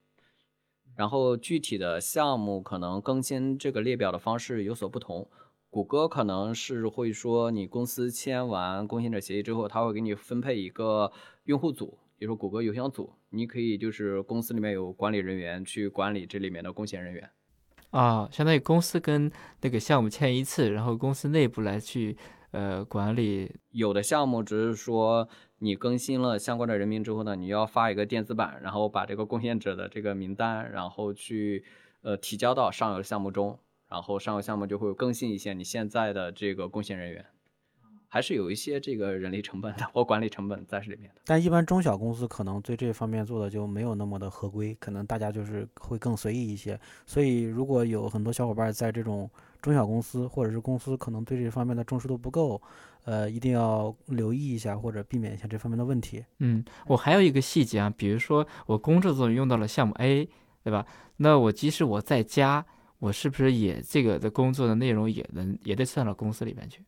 [0.96, 5.28] 然后具体的项目可能更新这个列表的方式有所不同。
[5.68, 11.12] 谷歌可能是会说，你公司签完贡献者协议之后，他会给你分配一个
[11.44, 17.30] 用户组，比如说谷歌邮箱组，你可以就是公司里面有管理人员去管理这里面的贡献人员。
[17.90, 19.30] 啊，相当于公司跟
[19.62, 22.16] 那个项目签一次，然后公司内部来去
[22.50, 23.54] 呃管理。
[23.70, 25.28] 有的项目只是说
[25.60, 31.64] 你更新了相关的人名之后呢，你要发一个电子版，然后把这个贡献者的这个名单，然后去
[32.02, 33.58] 呃提交到上游项目中，
[33.88, 37.24] 然后上游项目就会更新一些你现在的这个贡献人员，
[38.08, 41.20] 还是有一些这个人力成本的或管理成本在这里面的。
[41.24, 46.78] 但一般中小公司可能对这方面做的就没有那么的合规，可能大家就是会更随意一些。
[47.04, 49.30] 所以如果有很多小伙伴在这种
[49.60, 52.60] 中小公司或者是公司可能对这方面的重视度不够，
[53.04, 56.24] 呃，一定要留意一下或者避免一下这方面的问题。
[56.38, 60.28] 嗯，我还有一个细节啊，比如说我工作中用到了项目 A，
[60.62, 60.86] 对吧？
[61.18, 62.64] 那我即使我在家，
[62.98, 66.84] 我是不是也这个的工作的内容也能也得算到公司里面去？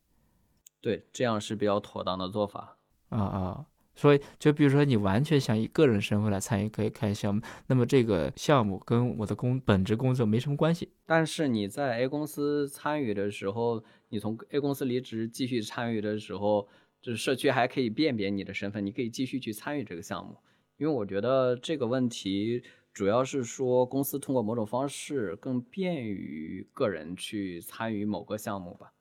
[0.81, 2.79] 对，这样是比较妥当的做法。
[3.09, 10.93] 啊啊，所以就比如说你完全想以个人身份来参与可以开项目，那么这个项目跟我的工本职工作没什么关系。
[11.07, 16.69] 但是你在 A 公司参与的时候，你从 A 公司离职继续参与的时候，
[17.01, 20.37] 就是社区还可以辨别你的身份，你可以继续去参与这个项目。
[20.77, 22.63] 因为我觉得这个问题
[22.93, 28.93] 主要是说公司通过某种方式更便于个人去参与某个项目吧。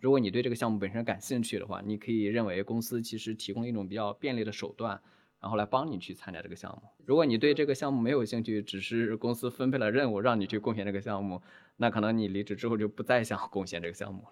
[0.00, 4.98] 如果你对这个项目本身感兴趣的话，你可以认为公司其实提供一种比较便利的手段，
[5.40, 6.88] 然后来帮你去参加这个项目。
[7.04, 11.42] 如果你对这个项目没有兴趣，只是公司分配了任务让你去贡献这个项目，
[11.76, 14.30] 那可能你离职之后就不再想贡献这个项目了。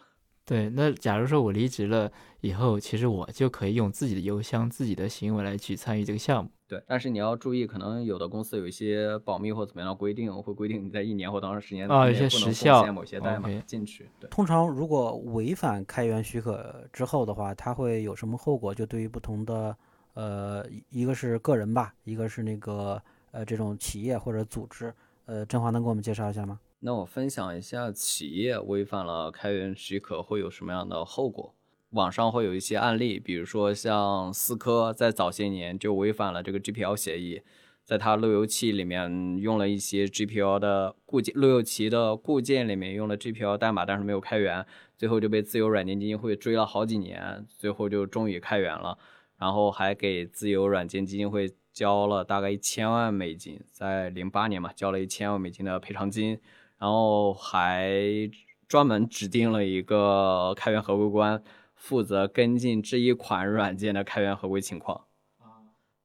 [0.49, 6.51] 对，那假如说我离职了以后，其实我就可以用自己的邮箱、自己的行为来去参与这个项目。
[6.66, 14.09] 对，但是你要注意，可能有的公司有一些保密或怎么样的规定，会规定你在一年或多长时间啊，有些内不能贡时效献某些代码进去。
[14.18, 18.74] 对，通常如果违反开源许可之后的话，它会有什么后果？
[18.74, 19.76] 就对于不同的
[20.14, 24.94] 呃，一一个是个人吧，一个是那个呃这种企业或者组织，
[25.26, 26.59] 呃，振华能给我们介绍一下吗？
[26.81, 31.55] 那我分享一下企业违反了开源许可会有什么样的后果。
[31.91, 37.43] 网上会有一些案例，比如说像思科在早些年就违反了这个 GPL 协议，
[37.83, 44.64] 在它路由器里面用了一些 GPL 的固件，路由器的固件里面用了 GPL 代码，但是没有开源，
[44.97, 48.99] 最后就被自由软件基金会追了好几年，最后就终于开源了，
[49.39, 56.39] 然后还给自由软件基金会交了大概一千万美金，在零八年嘛，交了一千万美金的赔偿金，
[56.79, 58.31] 然后还
[58.66, 61.43] 专门指定了一个开源合规官，
[61.74, 65.03] 负责跟进这一款软件的开源合规情况。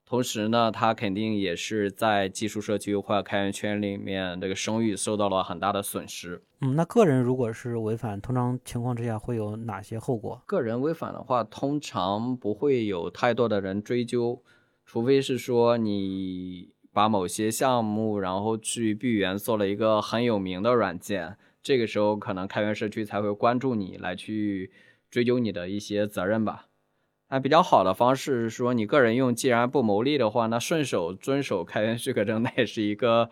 [0.06, 6.44] 同时呢，他肯定也是在技术社区或者开源圈里面这个声誉受到了很大的损失。
[6.62, 10.40] 嗯，那个人如果是违反，通常情况之下会有哪些后果？
[10.46, 14.44] 个人违反的话，通常不会有太多的人追究，
[14.86, 24.72] 除非是说你把某些项目然后去闭源做了一个很有名的软件，这个时候可能开源社区才会关注你来去
[25.10, 26.68] 追究你的一些责任吧。
[27.30, 33.32] 那比较好的方式是说，你个人用既然不牟利的话，那顺手遵守开源许可证，那也是一个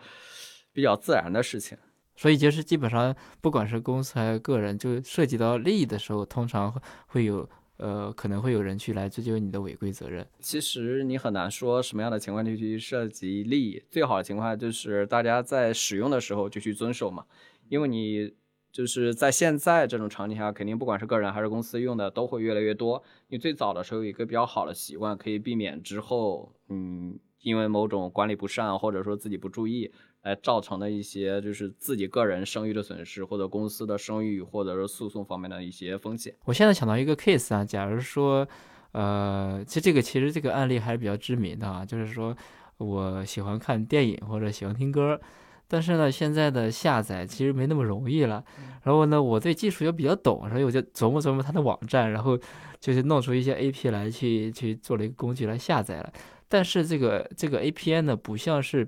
[0.72, 1.78] 比较自然的事情。
[2.16, 6.74] 所以就是基本上，不管是公司还是个人，就涉及到利益的时候，通常
[7.06, 7.48] 会有
[7.82, 10.24] 呃可能会有人去来追究你的违规责任。
[10.38, 17.24] 其实你很难说什么样的情况就去涉及利益，最好的情况就是大家在使用的时候就去遵守嘛，
[17.68, 18.32] 因为你
[18.70, 23.02] 就是在现在这种场景下，肯定不管是个人还是公司用的都会越来越多。
[23.28, 29.92] 你最早的时候有一个比较好的习惯，可以避免之后嗯因为某种管理不善或者说自己不注意
[30.22, 36.34] 来造成的一些就是自己个人声誉的损失，或者公司的声誉或者是诉讼方面的一些风险。
[36.44, 38.46] 我现在想到一个 case 啊，假如说，
[38.92, 42.36] 呃，其实这个其实这个案例还是比较知名的啊，就是说
[42.78, 45.20] 我喜欢看电影或者喜欢听歌，
[45.66, 48.44] 但是呢，现在的下载其实没那么容易了。
[48.84, 52.38] 然后呢，我对技术又比较懂，所以我就琢磨琢磨它的网站，然后
[52.78, 56.12] 就是弄出一些 AP 来去去做了一个工具来下载了。
[56.48, 58.86] 但是这个这个 A P N 呢，不像是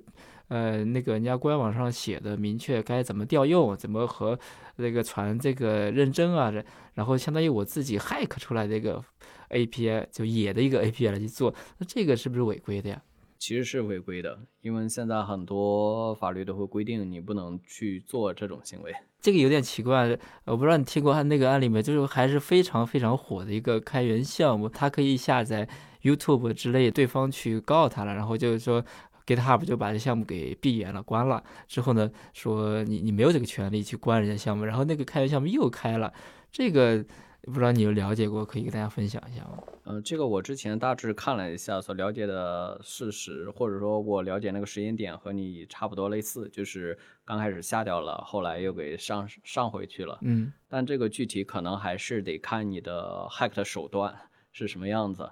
[0.48, 4.38] 呃那个人家官网上写的明确该怎么调用，怎么和
[4.76, 6.52] 那个传这个认证啊，
[6.94, 9.02] 然后相当于我自己 hack 出来的一个
[9.50, 13.02] API 就野的一个 API 来去做，那这个是不是违规的呀？
[13.36, 18.90] 其实是违规的，因为现在很多法律都会规定你不能去做这种行为。
[19.20, 21.82] 这个有点奇怪，我不知道你听过他那个案例没？
[21.82, 25.68] 就是还是非常非常火的一个开源项目，它可以下载
[26.02, 28.82] YouTube 之类，对方去告他了，然后就是说
[29.26, 31.42] GitHub 就把这项目给闭源了、关了。
[31.66, 36.12] 之后呢，说你你没有这个权利去关人家项目，然后那个开源项目又开了，
[36.50, 37.04] 这个
[37.42, 39.58] 不知道你有了解过，可以跟大家分享一下吗？
[39.84, 50.18] 嗯、这个我之前大致看了一下，所了解的事实，或者说我了解那个时间点和你差不多类似，就是刚开始下掉了，后来又给上上回去了。
[50.22, 54.14] 嗯，但这个具体可能还是得看你的 hack 的手段
[54.50, 55.28] 是什么样子。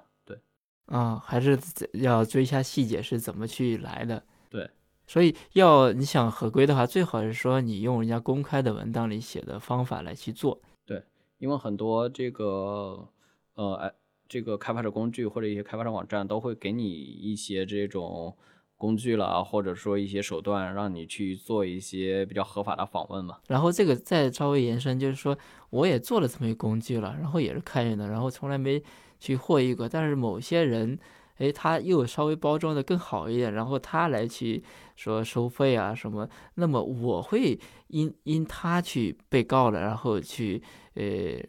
[0.87, 4.23] 对，啊，还是怎要追一下细节是怎么去来的。
[4.51, 4.69] 对，
[5.07, 10.61] 所以要你想合规的话，最好是说你用人家公开的文档里写的方法来去做。
[10.85, 11.03] 对
[11.39, 13.09] 因为很多这个
[13.55, 13.93] 呃哎
[14.29, 18.37] 这个开发者工具或者一些开发者网站都会给你一些这种
[18.77, 23.39] 工具了，或者说一些手段，让你去做一些比较合法的访问嘛。
[23.47, 25.39] 然后这个再稍微延伸，就是说
[25.71, 28.83] 我也做了这么一个工具了，然后也是开源的，然后从来没
[29.23, 30.99] 去获一个，但是某些人。
[31.39, 34.63] 哎，他又稍微包装的更好一点，然后他来去
[34.95, 37.59] 说收费啊什么，那么我会
[37.89, 40.63] 因因他去被告了，然后去
[40.95, 41.03] 呃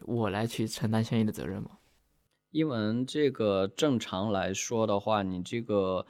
[0.06, 1.72] 我来去承担相应的责任吗？
[2.50, 6.04] 因为这个正常来说的话，你这个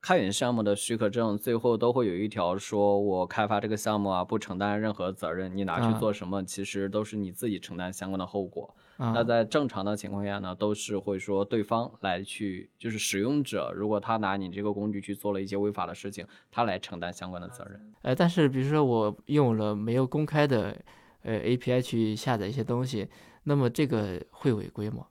[0.00, 8.74] 开源项目的许可证最后都会有一条说，我开发这个项目啊，不承担任何责任，你拿去做什么，其实都是你自己承担相关的后果。
[8.96, 17.94] 那在正常的情况下呢，都是会说对方来去，就是使用者，如果他拿你这个工具去做了一些违法的事情，他来承担相关的责任。
[18.02, 20.76] 呃，但是比如说我用了没有公开的
[21.22, 23.08] 呃 API 去下载一些东西，
[23.44, 25.06] 那么这个会违规吗？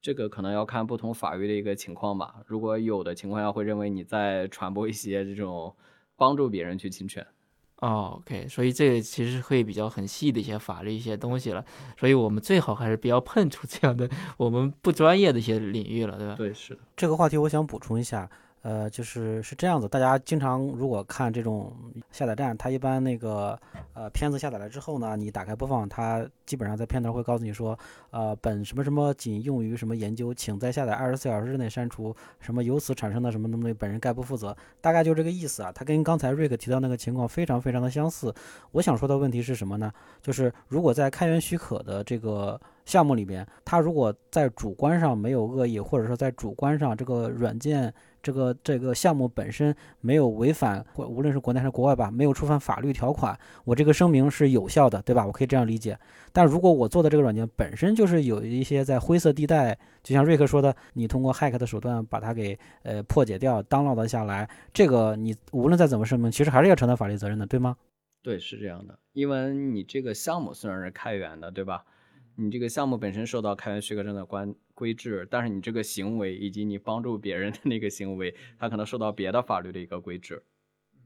[0.00, 2.36] 这个可能要看不同法律的一个情况吧。
[2.46, 5.74] 如果有的情况下会认为你在传播一些这种
[6.16, 7.26] 帮助别人去侵权。
[7.80, 11.64] 哦，OK，所以这个其实会比较很细的一些法律一些东西了。
[11.96, 16.34] 所以我们最好还是不要碰触这样的 我们不专业的一些领域了，对吧？
[16.36, 16.80] 对，是的。
[16.96, 18.28] 这个话题我想补充一下。
[18.62, 21.72] 呃，就是是这样子，大家经常如果看这种
[22.10, 23.58] 下载站，它一般那个
[23.94, 27.78] 呃片子下载了之后呢，你打开播放，它基本上在片头会告诉你说，
[28.10, 35.72] 呃，本什么什么仅用于什么研究，请在下载二十四小时之内删除，什么由此产生的什么东西，本人概不负责，大概就这个意思啊。
[35.72, 38.34] 它跟刚才瑞克提到那个情况非常非常的相似。
[38.72, 39.92] 我想说的问题是什么呢？
[40.20, 47.94] 就是如果在开源许可的这个项目里边，它如果在主观上没有恶意，或者说在主观上这个软件。
[48.22, 55.26] 这个这个项目本身没有违反，无论是国内还是国外吧，没有触犯法律条款，我这个声明是有效的，对吧？
[55.26, 55.98] 我可以这样理解。
[56.32, 67.76] 但如果我做的这个软件本身就是有一些在灰色地带，就像瑞克说的，你通过 hack 的手段把它给呃破解掉，download 下来，这个你无论再怎么声明，其实还是要承担法律责任的，对吗？
[68.22, 71.84] 对，是这样的，因为你这个项目虽然是开源的，对吧？
[72.34, 80.40] 你这个项目本身受到开源许可证的关规制，但是你这个行为以及你帮助别人的那个行为，它可能受到别的法律的一个规制，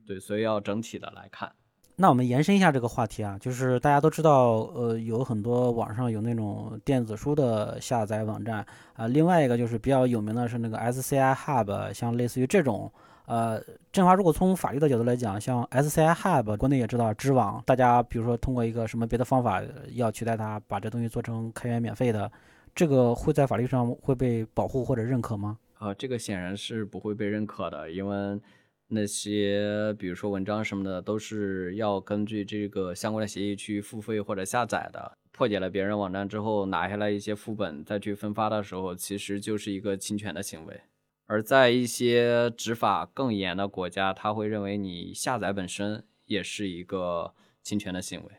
[0.07, 1.51] 对，所以要整体的来看。
[1.97, 12.93] 那我们延伸一下这个话题啊，就是大家都知道，呃，有很多网上有那种电子书的下载网站啊，另外一个就是比较有名的是那个 SCI Hub，像类似于这种。
[13.25, 13.63] 呃，
[13.93, 19.63] 振华，如果从法律的角度来讲，像 SCI Hub，国内也知道知网，大家比如说通过一个什么别的方法
[19.93, 22.31] 要取代它，把这东西做成开源免费的，
[22.75, 25.59] 这个会在法律上会被保护或者认可吗？
[25.75, 28.41] 啊，这个显然是不会被认可的，因为
[28.89, 40.81] 那些比如说文章什么的都是要根据这个相关的协议去付费或者下载的，破解了别人网站之后拿下来一些副本再去分发的时候，其实就是一个侵权的行为。
[41.27, 48.31] 而在一些执法更严的国家，他会认为你下载本身也是一个侵权的行为，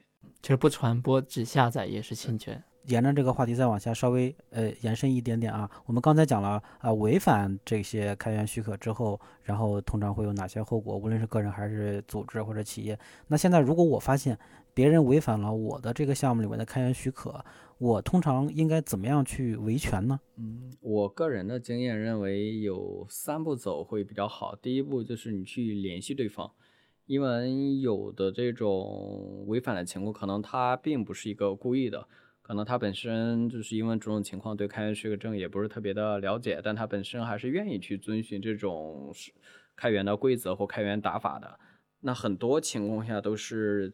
[0.41, 2.63] 就是不传播只下载也是侵权。
[2.87, 10.97] 沿着这个话题再往下稍微呃延伸一点点啊，我们刚才讲了啊，违反这些开源许可之后，然后通常会有哪些后果？
[10.97, 12.99] 无论是个人还是组织或者企业。
[13.27, 14.37] 那现在如果我发现
[14.73, 17.43] 别人违反了我的这个项目里面的开源许可，
[17.77, 20.19] 我通常应该怎么样去维权呢？
[20.35, 24.55] 嗯，我个人的经验认为有三步走会比较好。
[24.55, 26.51] 第一步就是你去联系对方，
[27.05, 32.07] 因为有的这种违反的情况，可能他并不是一个故意的。
[32.43, 39.13] 可能他本身就是因为这种情况对开源许可证也不是特别的了解，但他本身还是愿意去遵循这种
[39.77, 41.57] 开源的规则或开源打法的。
[42.01, 43.93] 那很多情况下都是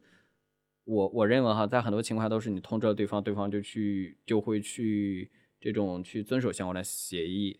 [0.83, 5.29] 我我认为哈，在很多情况下都是你通知了对方，对方就去就会去
[5.61, 7.59] 这种去遵守相关的协议。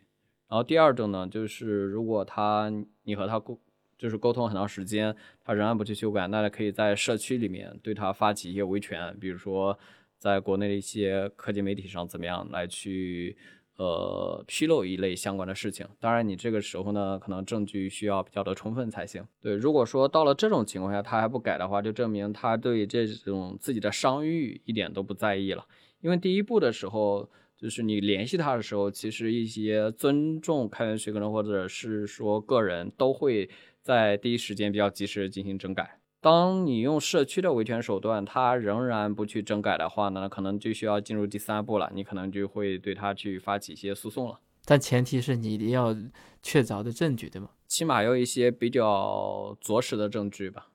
[0.49, 2.73] 然后第二种呢，就是如果他
[3.03, 3.61] 你和他沟
[3.95, 9.77] 就是沟通很长时间，他仍然不去修改，那可以在社区里面对他发起一些维权，比如说。
[10.19, 13.35] 在国内的一些科技媒体上，怎么样来去
[13.77, 15.87] 呃披露一类相关的事情？
[15.99, 19.25] 当然，你这个时候呢，可能证据需要比较的充分才行。
[19.41, 25.65] 对，如果说到了这种情况下，他还不改的话，就证明他对这种自己的商誉一点都不在意了。
[26.01, 33.49] 因为第一步的时候，就是你联系他的时候，其实一些尊重开源许可证或者是说个人都会
[33.81, 35.98] 在第一时间比较及时进行整改。
[36.21, 41.89] 当你用社区的维权手段，他仍然不去整改的话呢，可能就需要进入第三步了。
[41.93, 44.37] 你可能就会对他去发起一些诉讼了。
[44.65, 45.95] 但前提是你一定要
[46.43, 47.51] 确凿的证据，对吗？
[47.67, 50.67] 起码要一些比较着实的证据吧。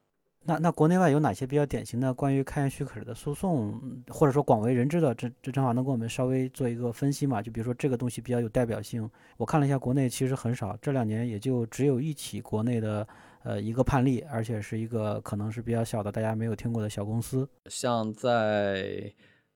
[0.47, 5.15] 那那国内外有哪些比较典型的关于开源许可的诉讼，或者说广为人知的？
[5.15, 7.43] 这这正好能给我们稍微做一个分析嘛？
[7.43, 13.07] 就比如说这个东西比较有代表性，我看了一下，国内其实很少，这两年也就只有一起国内的。
[13.45, 17.47] 呃，一个判例，而且是一个可能是比较小的，大家没有听过的小公司。
[17.67, 19.13] 像在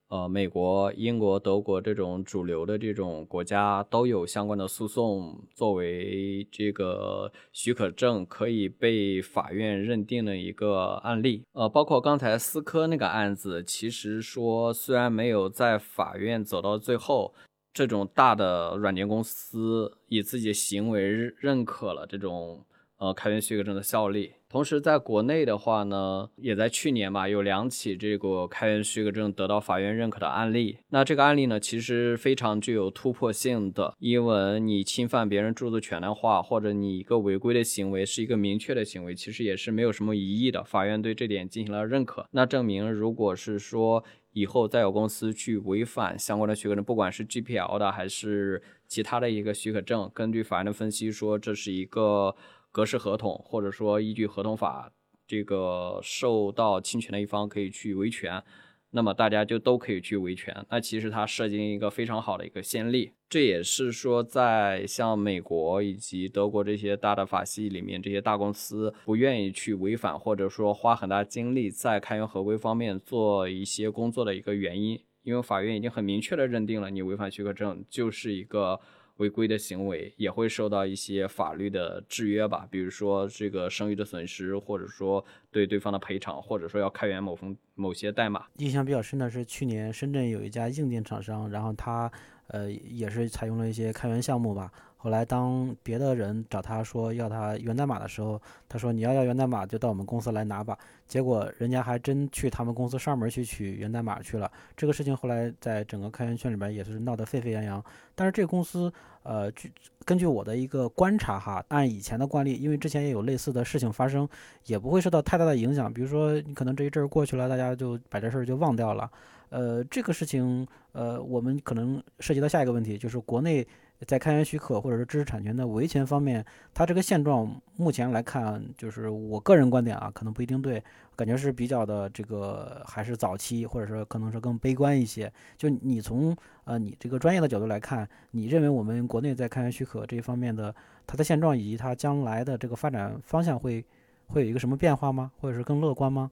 [0.08, 11.42] 呃美国、英国、德国这种主流的这种国家，都有相关的诉讼作为这个许可证可以被法院认定的一个案例。
[11.52, 17.32] 呃，包括刚才思科那个案子，其实说虽然没有在法院走到最后，
[17.72, 21.00] 这种大的软件公司以自己的行为
[21.38, 22.62] 认可了这种。
[22.98, 24.32] 呃开源许可证的效力。
[24.50, 30.78] 同时，在国内的话呢，也在去年吧，有两起这个开源许可证得到法院认可的案例。
[30.88, 40.64] 那这个案例呢，其实非常具有突破性的，因为你侵犯别人著作权的话，或者你一个违规的行为是一个明确的行为，其实也是没有什么疑义的。
[40.64, 52.34] 法院对这点进行了认可，那证明如果是说以后再有公司去违反相关的许可证，不管是 GPL 的还是其他的一个许可证，根据法院的分析说这是一个。
[52.70, 54.92] 格式合同，或者说依据合同法，
[55.26, 58.42] 这个受到侵权的一方可以去维权，
[58.90, 60.64] 那么大家就都可以去维权。
[60.70, 78.80] 那其实它设计一个非常好的一个先例，这也是说在像美国以及德国这些大的法系里面，这些大公司不愿意去违反，或者说花很大精力在开源合规方面做一些工作的一个原因，因为法院已经很明确的认定了你违反许可证就是一个。
[79.18, 88.46] 违规的行为也会受到一些法律的制约吧，比如说这个声誉的损失，或者说对对方的赔偿，或者说要开源某封某些代码。
[88.56, 92.10] 印象比较深的是去年深圳有一家硬件厂商，然后他
[92.48, 94.72] 呃也是采用了一些开源项目吧。
[95.00, 100.76] 后来，当别的人找他说要他源代码的时候，他说：“你要要源代码，就到我们公司来拿吧。”
[101.06, 104.50] 结果人家还真去他们公司上门去取源代码去了。
[104.76, 107.82] 这个事情后来在整个开源圈里边也是闹得沸沸扬扬。
[108.16, 108.92] 但是这个公司，
[109.22, 109.72] 呃，据
[110.04, 114.28] 根据我的一个观察哈，按以前的惯例，因为之前也有类似的事情发生，
[114.66, 115.94] 也不会受到太大的影响。
[115.94, 119.08] 比如说，你可能这一阵儿过去了，大家就把这事儿就忘掉了。
[119.50, 123.64] 呃，这个事情，呃，我们可能涉及到下一个问题，就是国内。
[124.06, 130.82] 在开源许可或者是知识产权的维权方面，它这个现状目前来看，就是我个人观点啊，可能不一定对，
[131.16, 135.32] 感觉是比较的这个还是早期，或者说可能是更悲观一些。
[135.56, 140.74] 就你从呃你这个专业的角度来看，你认为我们国内在开源许可这一方面的
[141.06, 143.84] 它的现状以及它将来的这个发展方向会
[144.26, 145.32] 会有一个什么变化吗？
[145.40, 146.30] 或者是更乐观吗？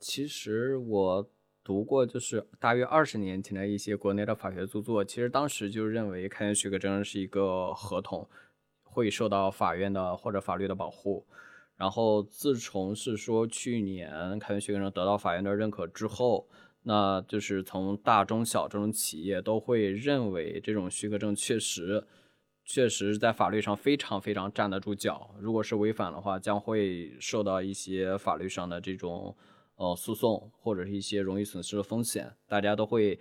[0.00, 1.30] 其实我。
[1.68, 8.26] 读过就是大约二十年前的一些国内的法学著作，其实当时就认为开源许可证是一个合同，
[8.82, 11.26] 会受到法院的或者法律的保护。
[11.76, 16.48] 然后自从是说去年开源许可证得到法院的认可之后，
[16.84, 22.02] 那就是从大中小这种企业都会认为这种许可证确实
[22.64, 25.34] 确实在法律上非常非常站得住脚。
[25.38, 29.36] 如果是违反的话，将会受到一些法律上的这种。
[29.78, 33.18] 呃，诉讼或者是一些容易损失的风险，大家都会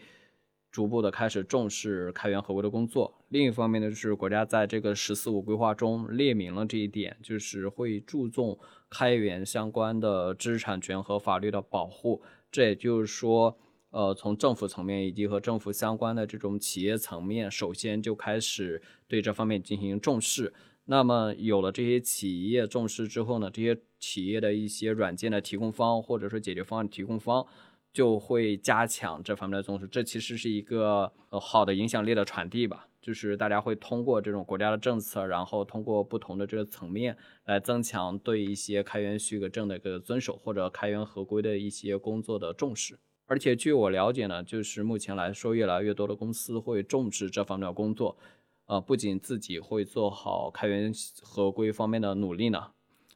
[0.72, 3.14] 逐步的开始重视开源合规的工作。
[3.30, 8.58] 另一方面呢，就是国家在这个“十四五”规划中列明了这一点，就是会注重
[8.90, 12.24] 开源相关的知识产权和法律的保护。
[12.52, 13.56] 这也就是说，
[13.92, 20.52] 呃，从政府层面以及和政府相关的这种企业层面，首先就开始对这方面进行重视。
[20.90, 27.46] 那么有了这些企业重视之后呢，这些企业的一些软件的提供方或者说解决方案提供方
[27.92, 29.86] 就会加强这方面的重视。
[29.88, 42.98] 这其实是一个呃好的影响力的传递吧，就是大家会通过这种国家的政策，然后通过不同的这个层面来增强对一些开源许可证的一个遵守或者开源合规的一些工作的重视。
[43.30, 48.18] 而且据我了解呢，就是目前来说，越来越多的公司会重视这方面的工作。
[48.68, 50.92] 呃，不仅自己会做好开源
[51.22, 52.72] 合规方面的努力呢，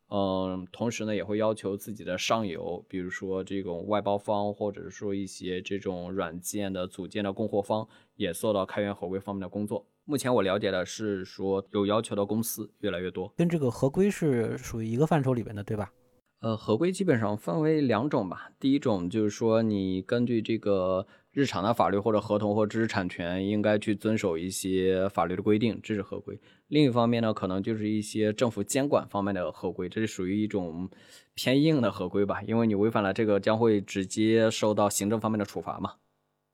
[0.08, 7.86] 嗯，同时呢，也会要求自己的上游，比如说这种外包方，或者是说一些这种软件的组件的供货方，
[8.16, 9.86] 也做到开源合规方面的工作。
[10.06, 15.92] 目前我了解的是说，有要求的公司越来越多，跟这个合规是属于一个范畴里边的，对吧？
[16.40, 21.06] 呃，合规基本上分为两种吧，第一种就是说你根据这个。
[21.32, 26.38] 日常的法律或者合同或知识产权应该去遵守一些法律的规定，这是合规。
[26.68, 30.90] 另一方面呢，可能就是一些政府监管方面的合规，这是属于一种
[31.34, 35.94] 偏硬的合规吧，因为你违反了这个，将会直接受到行政方面的处罚嘛。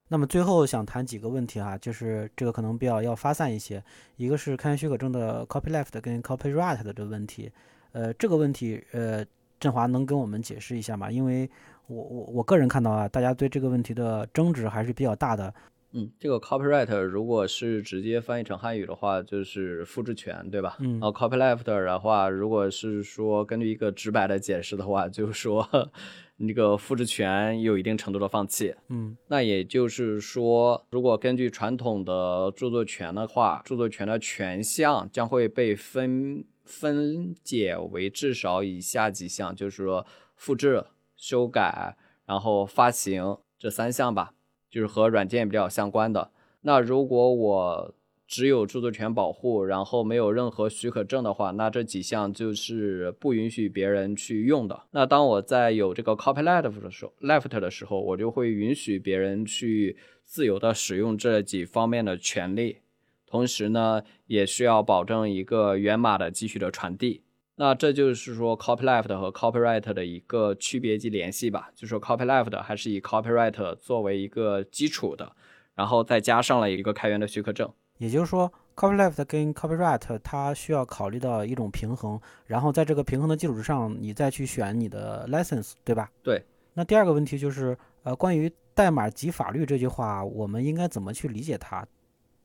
[0.09, 3.84] 那么最后想谈几个问题哈，就是这个可能比较要发散一些，
[4.15, 7.51] 一个是开源许可证的 copyleft 跟 copyright 的这个问题，
[7.91, 9.25] 呃，这个问题呃，
[9.59, 11.11] 振华能跟我们解释一下吗？
[11.11, 11.49] 因为
[11.88, 15.53] 我我我个人看到啊，大家对这个问题的争执还是比较大的。
[15.93, 20.75] 嗯，这个 copyright 如果是直接翻译成汉语的话，就是复制权，对吧？
[20.79, 20.99] 嗯。
[20.99, 25.65] 然后 copyleft 的话，如果是说根据一个直白的解释的话，就是说
[26.35, 28.75] 那个复制权有一定程度的放弃。
[28.89, 29.15] 嗯。
[29.29, 40.83] 那也就是说，如果根据传统的著作权的话，著作权的权项将会被分分解为至少以下几项，就是说复制。
[41.18, 44.34] 修改，然后发行这三项吧，
[44.70, 46.32] 就是和软件比较相关的。
[46.61, 47.93] 那如果我
[48.28, 54.84] 只有著作权保护，然后没有任何许可证的话，那这几项就是不允许别人去用的。
[54.91, 62.80] 那当我在有这个 copyleft 的时候，left 的时候，我就会允许别人去自由的使用这几方面的权利，
[63.26, 67.24] 同时呢，也需要保证一个源码的继续的传递。
[67.60, 71.72] 那这就是说 copyleft 和 copyright 的一个区别及联系吧。
[71.76, 75.36] 就说 copyleft 还是以 copyright 作为一个基础的，
[75.74, 77.68] 然后再加上了一个开源的许可证。
[77.97, 86.12] 也就是说，copyleft 跟 copyright 它需要考虑到一种平衡，然后在这个平衡的基础之上，你再去选你的 license，对吧？
[86.22, 86.43] 对。
[86.76, 91.88] 那第二个问题就是，呃，关于代码及法律这句话，我们应该怎么去理解它？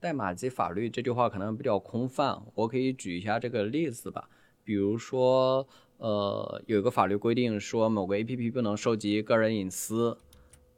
[0.01, 4.27] 代码及法律这句话可能比较空泛，我可以举一下这个例子吧。
[4.65, 5.67] 比如说，
[5.99, 10.19] 呃，有一个法律规定说某个 APP 不能收集个人隐私。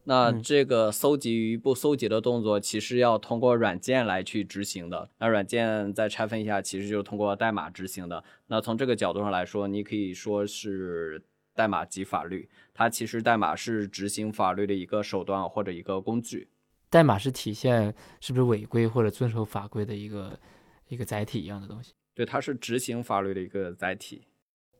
[0.06, 5.08] 那这个搜集与不搜集的动作，其实要通过软件来去执行的。
[5.16, 8.22] 那软件再拆分一下，其实就是通过代码执行的。
[8.48, 11.22] 那从这个角度上来说，你可以说是
[11.54, 12.46] 代码及法律。
[12.74, 16.48] 它其实代码是执行法律的一个手段或者一个工具。
[16.90, 20.38] 代码是体现是不是违规或者遵守法规的一个
[20.88, 21.94] 一个载体一样的东西。
[22.14, 24.22] 对，它是执行法律的一个载体。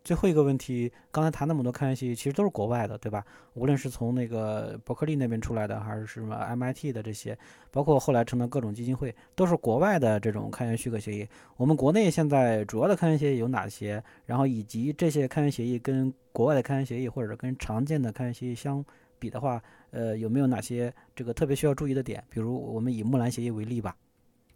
[0.05, 3.25] 最后一个问题，刚才谈那么多开源协议，其实都是国外的，对吧？
[3.55, 7.37] 无论是从那个伯克利那边出来的，还是什么 MIT 的这些，
[7.71, 11.27] 包括后来成的各种基金会，都是国外的这种开源许可协议。
[11.57, 14.05] 我们国内现在主要的开源协议有哪些？
[14.27, 18.85] 然后以及这些开源协议跟国外的开源协议，或者跟常见的开源协议相
[19.19, 22.23] 比的话，呃，有没有哪些这个特别需要注意的点？
[22.29, 23.97] 比如我们以木兰协议为例吧。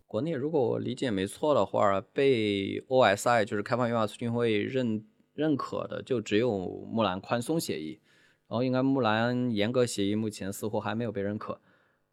[0.09, 5.07] 国内如果我理解没错的话，被 OSI 就是开放源码促进会认。
[5.35, 8.01] 认可的就只有木兰宽松协议，
[8.49, 11.61] 然后应该木兰严格协议目前似乎还没有被认可。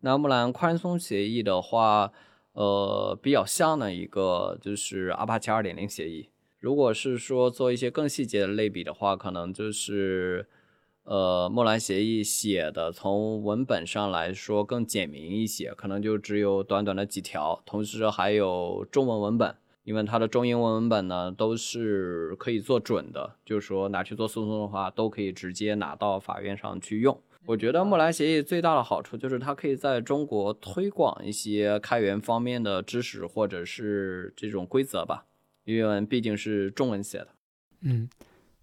[0.02, 2.14] 那木兰宽松协议的话，
[2.52, 6.30] 呃，比较像的一个就是阿帕奇二点零协议。
[6.60, 10.48] 如果是说做一些更细节的类比的话，可能就是
[11.06, 19.56] 呃木兰协议写的从文本上来说更简明一些，可能就只有短短的几条，同时还有中文文本。
[19.86, 27.16] 因为它的中英文文本呢都是可以做准的，就是说拿去做诉讼的话，都可以直接拿到法院上去用。
[27.46, 35.26] 我觉得木兰协议最大的好处就是它可以在中国推广一些开源方面的知识或者是这种规则吧，
[35.66, 37.28] 因为毕竟是中文写的。
[37.82, 38.10] 嗯，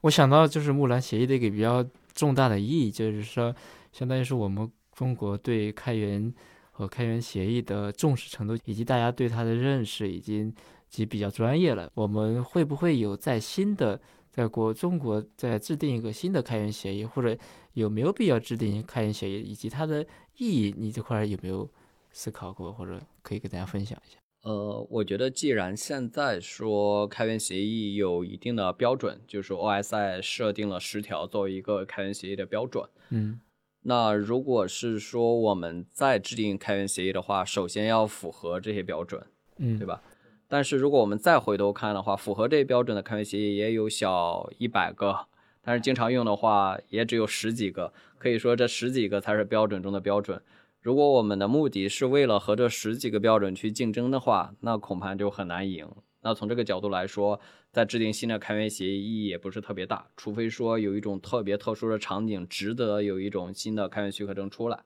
[0.01, 3.54] 我想到就是木兰协议的一个比较重大的意义，就是说，
[3.92, 6.32] 相当于是我们中国对开源
[6.70, 10.54] 和开源协议的重视程度，以及大家对它的认识已经。
[10.92, 13.98] 及比较专业了，我们会不会有在新的
[14.30, 17.34] 在国中国再制定一个新的开源协议，或者
[17.72, 20.06] 有没有必要制定开源协议，以及它的
[20.36, 21.66] 意义，你这块有没有
[22.12, 24.18] 思考过，或者可以给大家分享一下？
[24.43, 33.40] 呃，我觉得既然现在说开源协议有一定的标准，就是 OSI 设定了十条作为一个开源协议的标准，嗯，
[33.82, 39.24] 那如果是说我们再制定开源协议的话，首先要符合这些标准，
[39.59, 40.03] 嗯，对吧？
[40.49, 45.26] 但是如果我们再回头看的话，符合这些标准的开源协议也有小一百个，
[45.62, 47.93] 但是经常用的话也只有十几个。
[48.18, 50.43] 可以说这十几个才是标准中的标准。
[50.83, 55.89] 如果我们的目的是为了和这十几个标准去竞争的话，那恐怕就很难赢。
[56.20, 64.80] 那从这个角度来说，在制定新的开源协议意义也不是特别大，除非说有一种特别特殊的场景值得有一种新的开源许可证出来。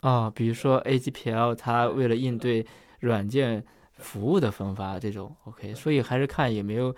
[0.00, 2.66] 啊，比如说 AGPL，它为了应对
[2.98, 3.64] 软件。
[3.96, 6.92] 服务的分发这种 OK，所以还是看有没有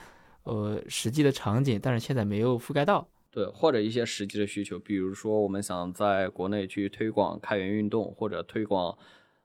[0.44, 3.06] 呃实际的场景，但是现在没有覆盖到。
[3.36, 8.96] 对，或者一些实际的需求，比如说我们想在国内去推广开源运动，或者推广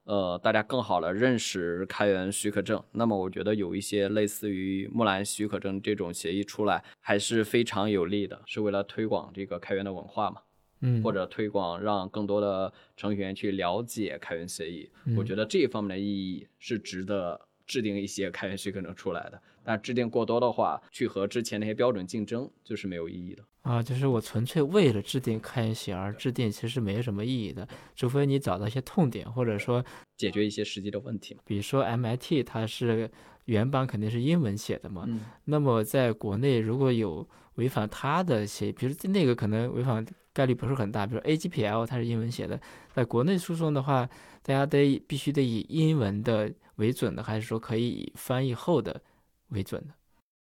[0.04, 10.40] 呃大家更好的认识开源许可证，那么我觉得有一些类似于木兰许可证这种协议出来，还是非常有利的，是为了推广这个开源的文化嘛。
[10.80, 19.38] 嗯，或者推广让更多的程序员去了解开源协议，我觉得这一方面的意义是值得制定一些开源许可证出来的。
[19.62, 23.82] 但制定过多的话，去和之前那些标准竞争，就是没有意义的啊。
[23.82, 27.66] 就是我纯粹为了制定开源协议而制定，其实没什么意义的。
[27.96, 29.84] 除非你找到一些痛点，或者说
[30.16, 31.36] 解决一些实际的问题。
[31.44, 33.10] 比如说 MIT，它是
[33.46, 40.06] 原版肯定是英文写的嘛，嗯，那么在国内如果有违反它的协议，比如那个可能违反。
[40.34, 42.58] 概率不是很大，比如 AGPL 它是英文写的，
[42.94, 44.08] 在国内诉讼的话，
[44.42, 49.02] 大家得必须得以英文的为准的，还是说可以以翻译后的
[49.48, 49.92] 为准的？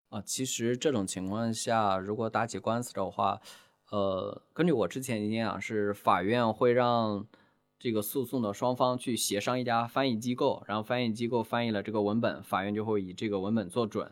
[0.10, 3.42] 啊，其实这种情况下，如果打起官司的话，
[3.92, 7.26] 呃，根据我之前经验啊，是法院会让
[7.78, 14.12] 这个诉讼的双方去协商一家翻译机构，然后翻译机构翻译了这个文本，法院就会以这个文本做准。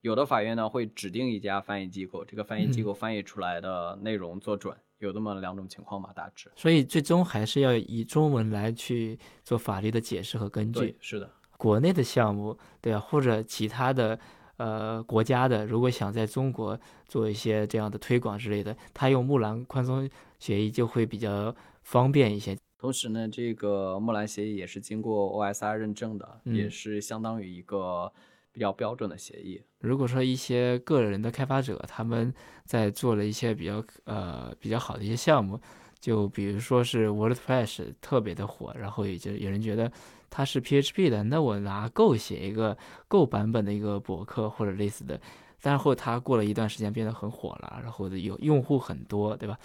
[0.00, 6.50] 有的法院呢会指定一家翻译机构，这个翻译机构翻译出来的内容做准，有这么两种情况吧，大致。
[6.54, 11.30] 所以最终还是要以中文来去做法律的解释和根据对。，是的。
[11.56, 13.00] 国内的项目，对啊？
[13.00, 14.18] 或者其他的
[14.56, 22.56] 呃国家的，如果想在中国做一些这样的推广之类的，他用木兰宽松协议就会比较方便一些。
[22.78, 28.12] 同时呢，这个木兰协议也是经过 OSR 认证的，嗯也是相当于一个
[28.52, 29.62] 比较标准的协议。
[29.80, 32.32] 如果说一些个人的开发者他们
[32.64, 35.58] 在做了一些比较呃比较好的一些项目，
[36.00, 39.90] 就比如说是 WordPress 特别的火，然后也就有人觉得
[40.30, 42.76] 它是 PHP 的，那我拿 Go 写一个
[43.08, 45.20] Go 版本的一个博客或者类似的，
[45.60, 49.58] 然后它过了一段时间变得很火了，然后有用户很多，对吧？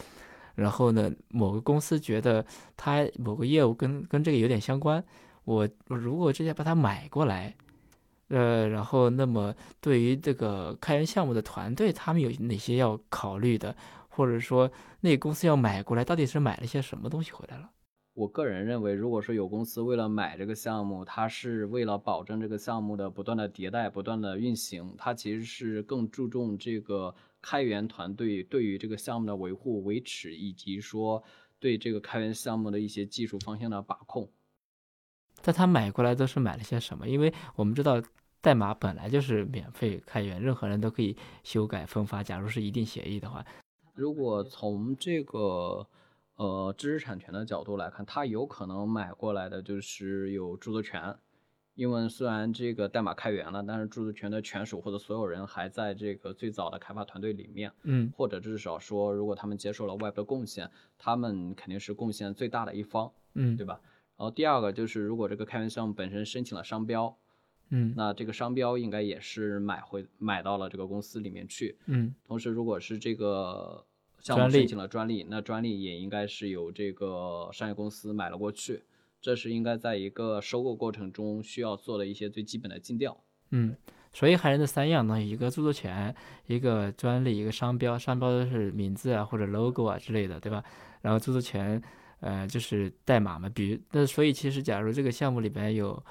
[0.56, 2.46] 然后呢，某个公司觉得
[2.76, 5.04] 它某个业务跟跟这个有点相关，
[5.46, 7.56] 我我如果直接把它买过来，
[8.28, 13.76] 呃，然后那么对于这个开源项目的团队，他们有哪些要考虑的，
[14.10, 17.71] 或者说那公司要买过来，到底是买了些什么东西回来了？
[18.14, 31.24] 我个人认为，如果说有公司为了买这个项目，它是为了保证这个项目的不断的迭代、不断的运行，它其实是更注重这个开源团队对于这个项目的维护、维持，以及说
[31.58, 34.30] 对这个开源项目的一些技术方向的把控。
[35.42, 37.08] 但他买过来都是买了些什么？
[37.08, 38.04] 因为我们知道
[38.42, 42.22] 代码本来就是免费开源，任何人都可以修改分发。
[42.22, 43.44] 假如是一定协议的话，
[43.94, 45.88] 如果从这个
[46.42, 51.16] 呃知识产权的角度来看，它有可能买过来的就是有著作权，
[51.76, 58.12] 因为虽然这个代码开源了，但是著作权的权属或者所有人还在这个最早的开发团队里面，嗯。
[58.18, 60.68] 或者至少说，如果他们接受了外部的贡献，
[60.98, 63.56] 他们肯定是贡献最大的一方，嗯。
[63.56, 63.80] 对吧？
[64.18, 67.16] 然后第二个就是，如果这个开源项目本身申请了商标，
[67.70, 67.94] 嗯。
[67.96, 72.16] 那这个商标应该也是买回买到了这个公司里面去，嗯。
[72.26, 73.86] 同时，如果是这个
[74.22, 78.84] 项目专利申请了专利，那专利也应该是由这个商业公司买了过去。
[79.20, 83.22] 这是应该在一个收购过程中需要做的一些最基本的尽调。
[83.50, 83.76] 嗯。
[84.14, 86.14] 所以还是那三样呢，一个著作权，
[86.46, 87.98] 一个专利，一个商标。
[87.98, 90.62] 商标都是名字啊或者 logo 啊之类的，对吧？
[91.00, 91.82] 然后著作权，
[92.20, 93.48] 呃，就是代码嘛。
[93.48, 96.04] 比如那所以其实假如这个项目里边有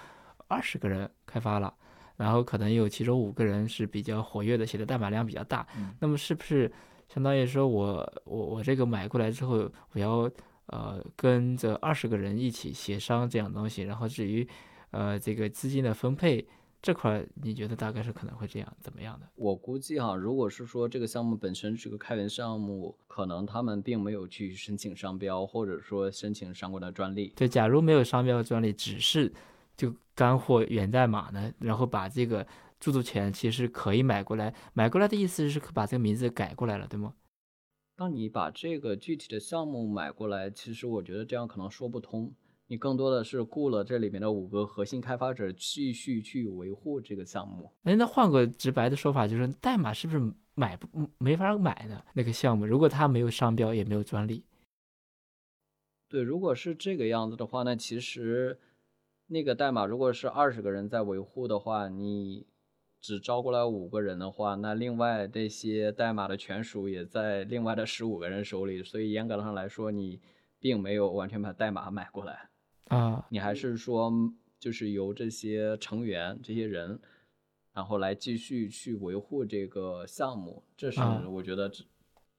[0.48, 1.74] 二十个人开发了，
[2.16, 6.72] 然后可能有其中五个人是比较活跃的，写的代码量比较大，嗯那么是不是
[7.12, 10.30] 相当于说我我我这个买过来之后，我要
[10.66, 14.46] 呃跟这二十个人一起协商这样东西，然后至于
[14.92, 16.46] 呃这个资金的分配
[16.80, 19.28] 这块儿，你觉得大概是可能会这样怎么样的？
[19.34, 27.32] 我估计哈，如果是说这个项目本身是个开源项目，可能他们并没有去申请商标，或者说申请相关的专利。
[27.34, 29.32] 对，假如没有商标和专利，只是
[29.76, 32.46] 就干货源代码呢，然后把这个
[32.80, 37.14] 著作权其实可以买过来，买过来的意思是把这个名字改过来了，对吗？
[37.94, 42.34] 当你把这个具体的项目买过来，其实我觉得这样可能说不通。
[42.66, 47.70] 你更多的是雇了这里面的五个核心开发者继续去维护这个项目。
[47.82, 52.64] 哎，那换个直白的说法，就是代码是不是买不没法买的那个项目？
[52.64, 54.44] 如果它没有商标，也没有专利，
[56.08, 58.58] 对，如果是这个样子的话，那其实
[59.26, 62.46] 那个代码如果是二十个人在维护的话，你
[63.00, 70.20] 只招过来五个人的话，那另外这些代码的权属也在另外的十五个人手里，所以严格上来说，你
[70.58, 72.50] 并没有完全把代码买过来。
[72.88, 74.12] 啊，你还是说
[74.58, 77.00] 就是由这些成员这些人，
[77.72, 81.84] 然后来继续去维护这个项目，这是啊我觉得这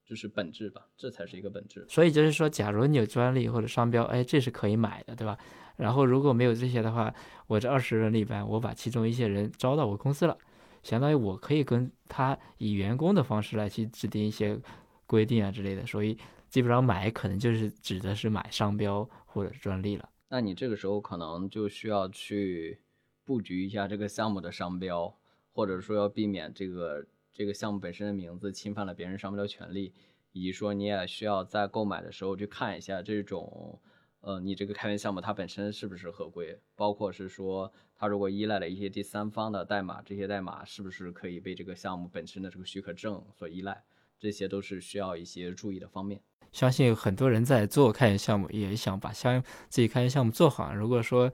[0.06, 1.86] 这是本质吧，这才是一个本质。
[1.90, 5.38] 所以就是说，假如你有专利或者商标，哎，这是可以买的，对吧？
[5.78, 7.12] 然后如果没有这些的话，
[7.48, 10.38] 我这二十人里边，我把其中一些人招到我公司了，
[10.84, 14.60] 相当于我可以跟他以员工的方式来去制定一些
[15.06, 16.18] 规定啊之类的，所以
[16.50, 20.10] 基本上买可能就是指的是买商标或者专利了。
[20.30, 22.82] 那你这个时候可能就需要去
[23.26, 25.14] 布局一下这个项目的商标，
[25.52, 29.94] 或者说要避免这个这个项目本身的名字侵犯了别人商标权利，
[30.32, 33.80] 以及说你也需要在购买的时候去看一下这种，
[34.22, 43.84] 呃，你这个开源项目它本身是不是合规，包括是说它如果依赖了一些第三方的代码，这些代码是不是可以被这个项目本身的这个许可证所依赖，
[44.20, 46.22] 这些都是需要一些注意的方面。
[46.52, 50.74] 相信有很多人在做开源项目，也想把相自己开源项目做好。
[50.74, 51.32] 如果说，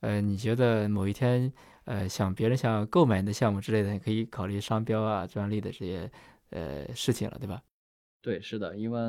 [0.00, 1.52] 呃，你觉得某一天，
[1.84, 6.10] 呃，想别人想购买你的项目之类的，你可以考虑商标啊、专利的这些
[6.50, 7.60] 呃事情了，对吧？
[8.22, 9.00] 对，是的，因为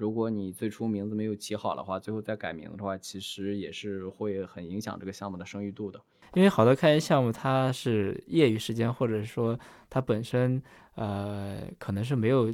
[0.00, 6.00] 如果你最初名字没有起好的话，最后再改名的话，其实也是会很影响这个项目的声誉度的。
[6.32, 9.58] 因为好多开源项目它是业余时间，或者说
[9.90, 10.62] 它本身
[10.94, 12.50] 呃可能是没有，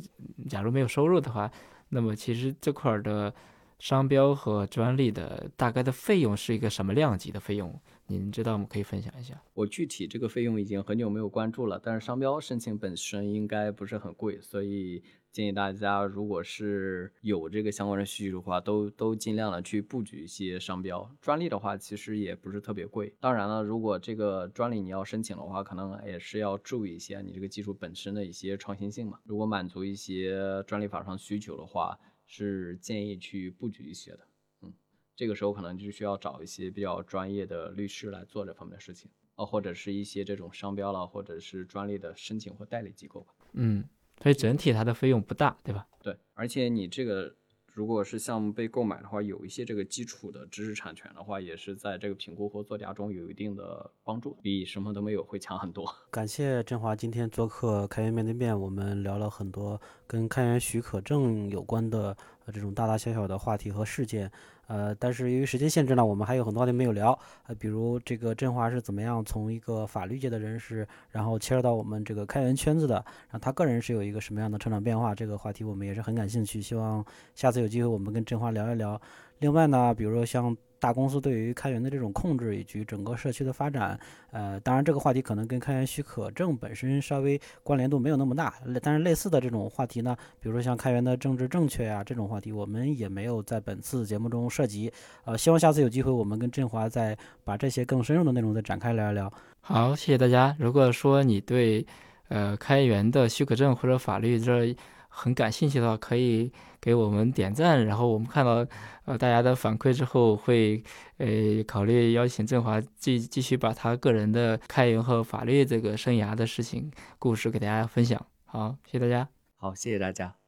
[0.48, 1.48] 假如没有收入的话，
[1.90, 3.32] 那么其实这块的
[3.78, 7.80] 商标和专利的大概的费用是一个什么量级的费用？
[8.08, 8.66] 您知道吗？
[8.68, 9.40] 可以分享一下。
[9.54, 15.02] 我具体这个费用已经很久没有关注了，但是商标申请本身应该不是很贵，所以
[15.36, 21.14] 建议大家如果是有这个相关的需求的话，都都尽量的去布局一些商标。
[21.20, 23.14] 专利的话，其实也不是特别贵。
[23.20, 29.20] 当然了，如果这个专利你要申请的话，可能也是要注意一些你这个技术本身的一些创新性嘛。
[29.24, 34.20] 如果满足一些专利法上需求的话，是建议去布局一些的。
[34.62, 34.72] 嗯
[35.14, 43.34] 这个时候可能就需要找一些比较专业的律师来做这方面的事情，呃，或者是一些这种商标了，或者是专利的申请或代理机构吧。
[43.52, 43.84] 嗯，
[44.22, 45.86] 所以整体它的费用不大，对吧？
[46.02, 47.34] 对，而且你这个
[47.74, 55.86] 如果是项目被购买的话，有一些这个基础的知识产权的话，也是在这个评估和作价中有一定的帮助，比什么都没有会强很多。
[56.10, 62.16] 感谢振华今天做客开源面对面，我们聊了很多跟开源许可证有关的
[62.46, 64.32] 这种大大小小的话题和事件。
[64.66, 67.18] 呃，但是由于时间限制呢，我们还有很多话题没有聊。
[67.46, 76.60] 呃，比如这个振华是怎么样从一个法律界的人士，然后切入到我们这个开源圈子的，然后他个人是有一个什么样的成长变化，这个话题我们也是很感兴趣。
[76.60, 79.00] 希望下次有机会我们跟振华聊一聊。
[79.38, 80.56] 另外呢，比如说像。
[80.78, 83.98] 大公司对于开源的这种控制以及整个社区的发展，
[84.30, 94.92] 呃，当然这个话题可能跟开源许可证本身稍微关联度没有那么大，但是类似的这种话题呢，比如说像开源的政治正确呀这种话题，我们也没有在本次节目中涉及。
[95.24, 99.32] 呃，希望下次有机会我们跟振华再把这些更深入的内容再展开聊一聊。
[99.60, 100.54] 好，谢谢大家。
[100.58, 101.84] 如果说你对
[102.28, 104.76] 呃开源的许可证或者法律这
[105.16, 108.66] 很感兴趣的话，可以给我们点赞，然后我们看到
[109.06, 110.82] 呃大家的反馈之后，会
[111.16, 111.26] 呃
[111.66, 118.24] 考虑邀请振华继继续把他个人的开源和法律这个生涯的事情故事给大家分享。
[118.44, 119.28] 好，谢谢大家。
[119.56, 120.45] 好，谢谢大家。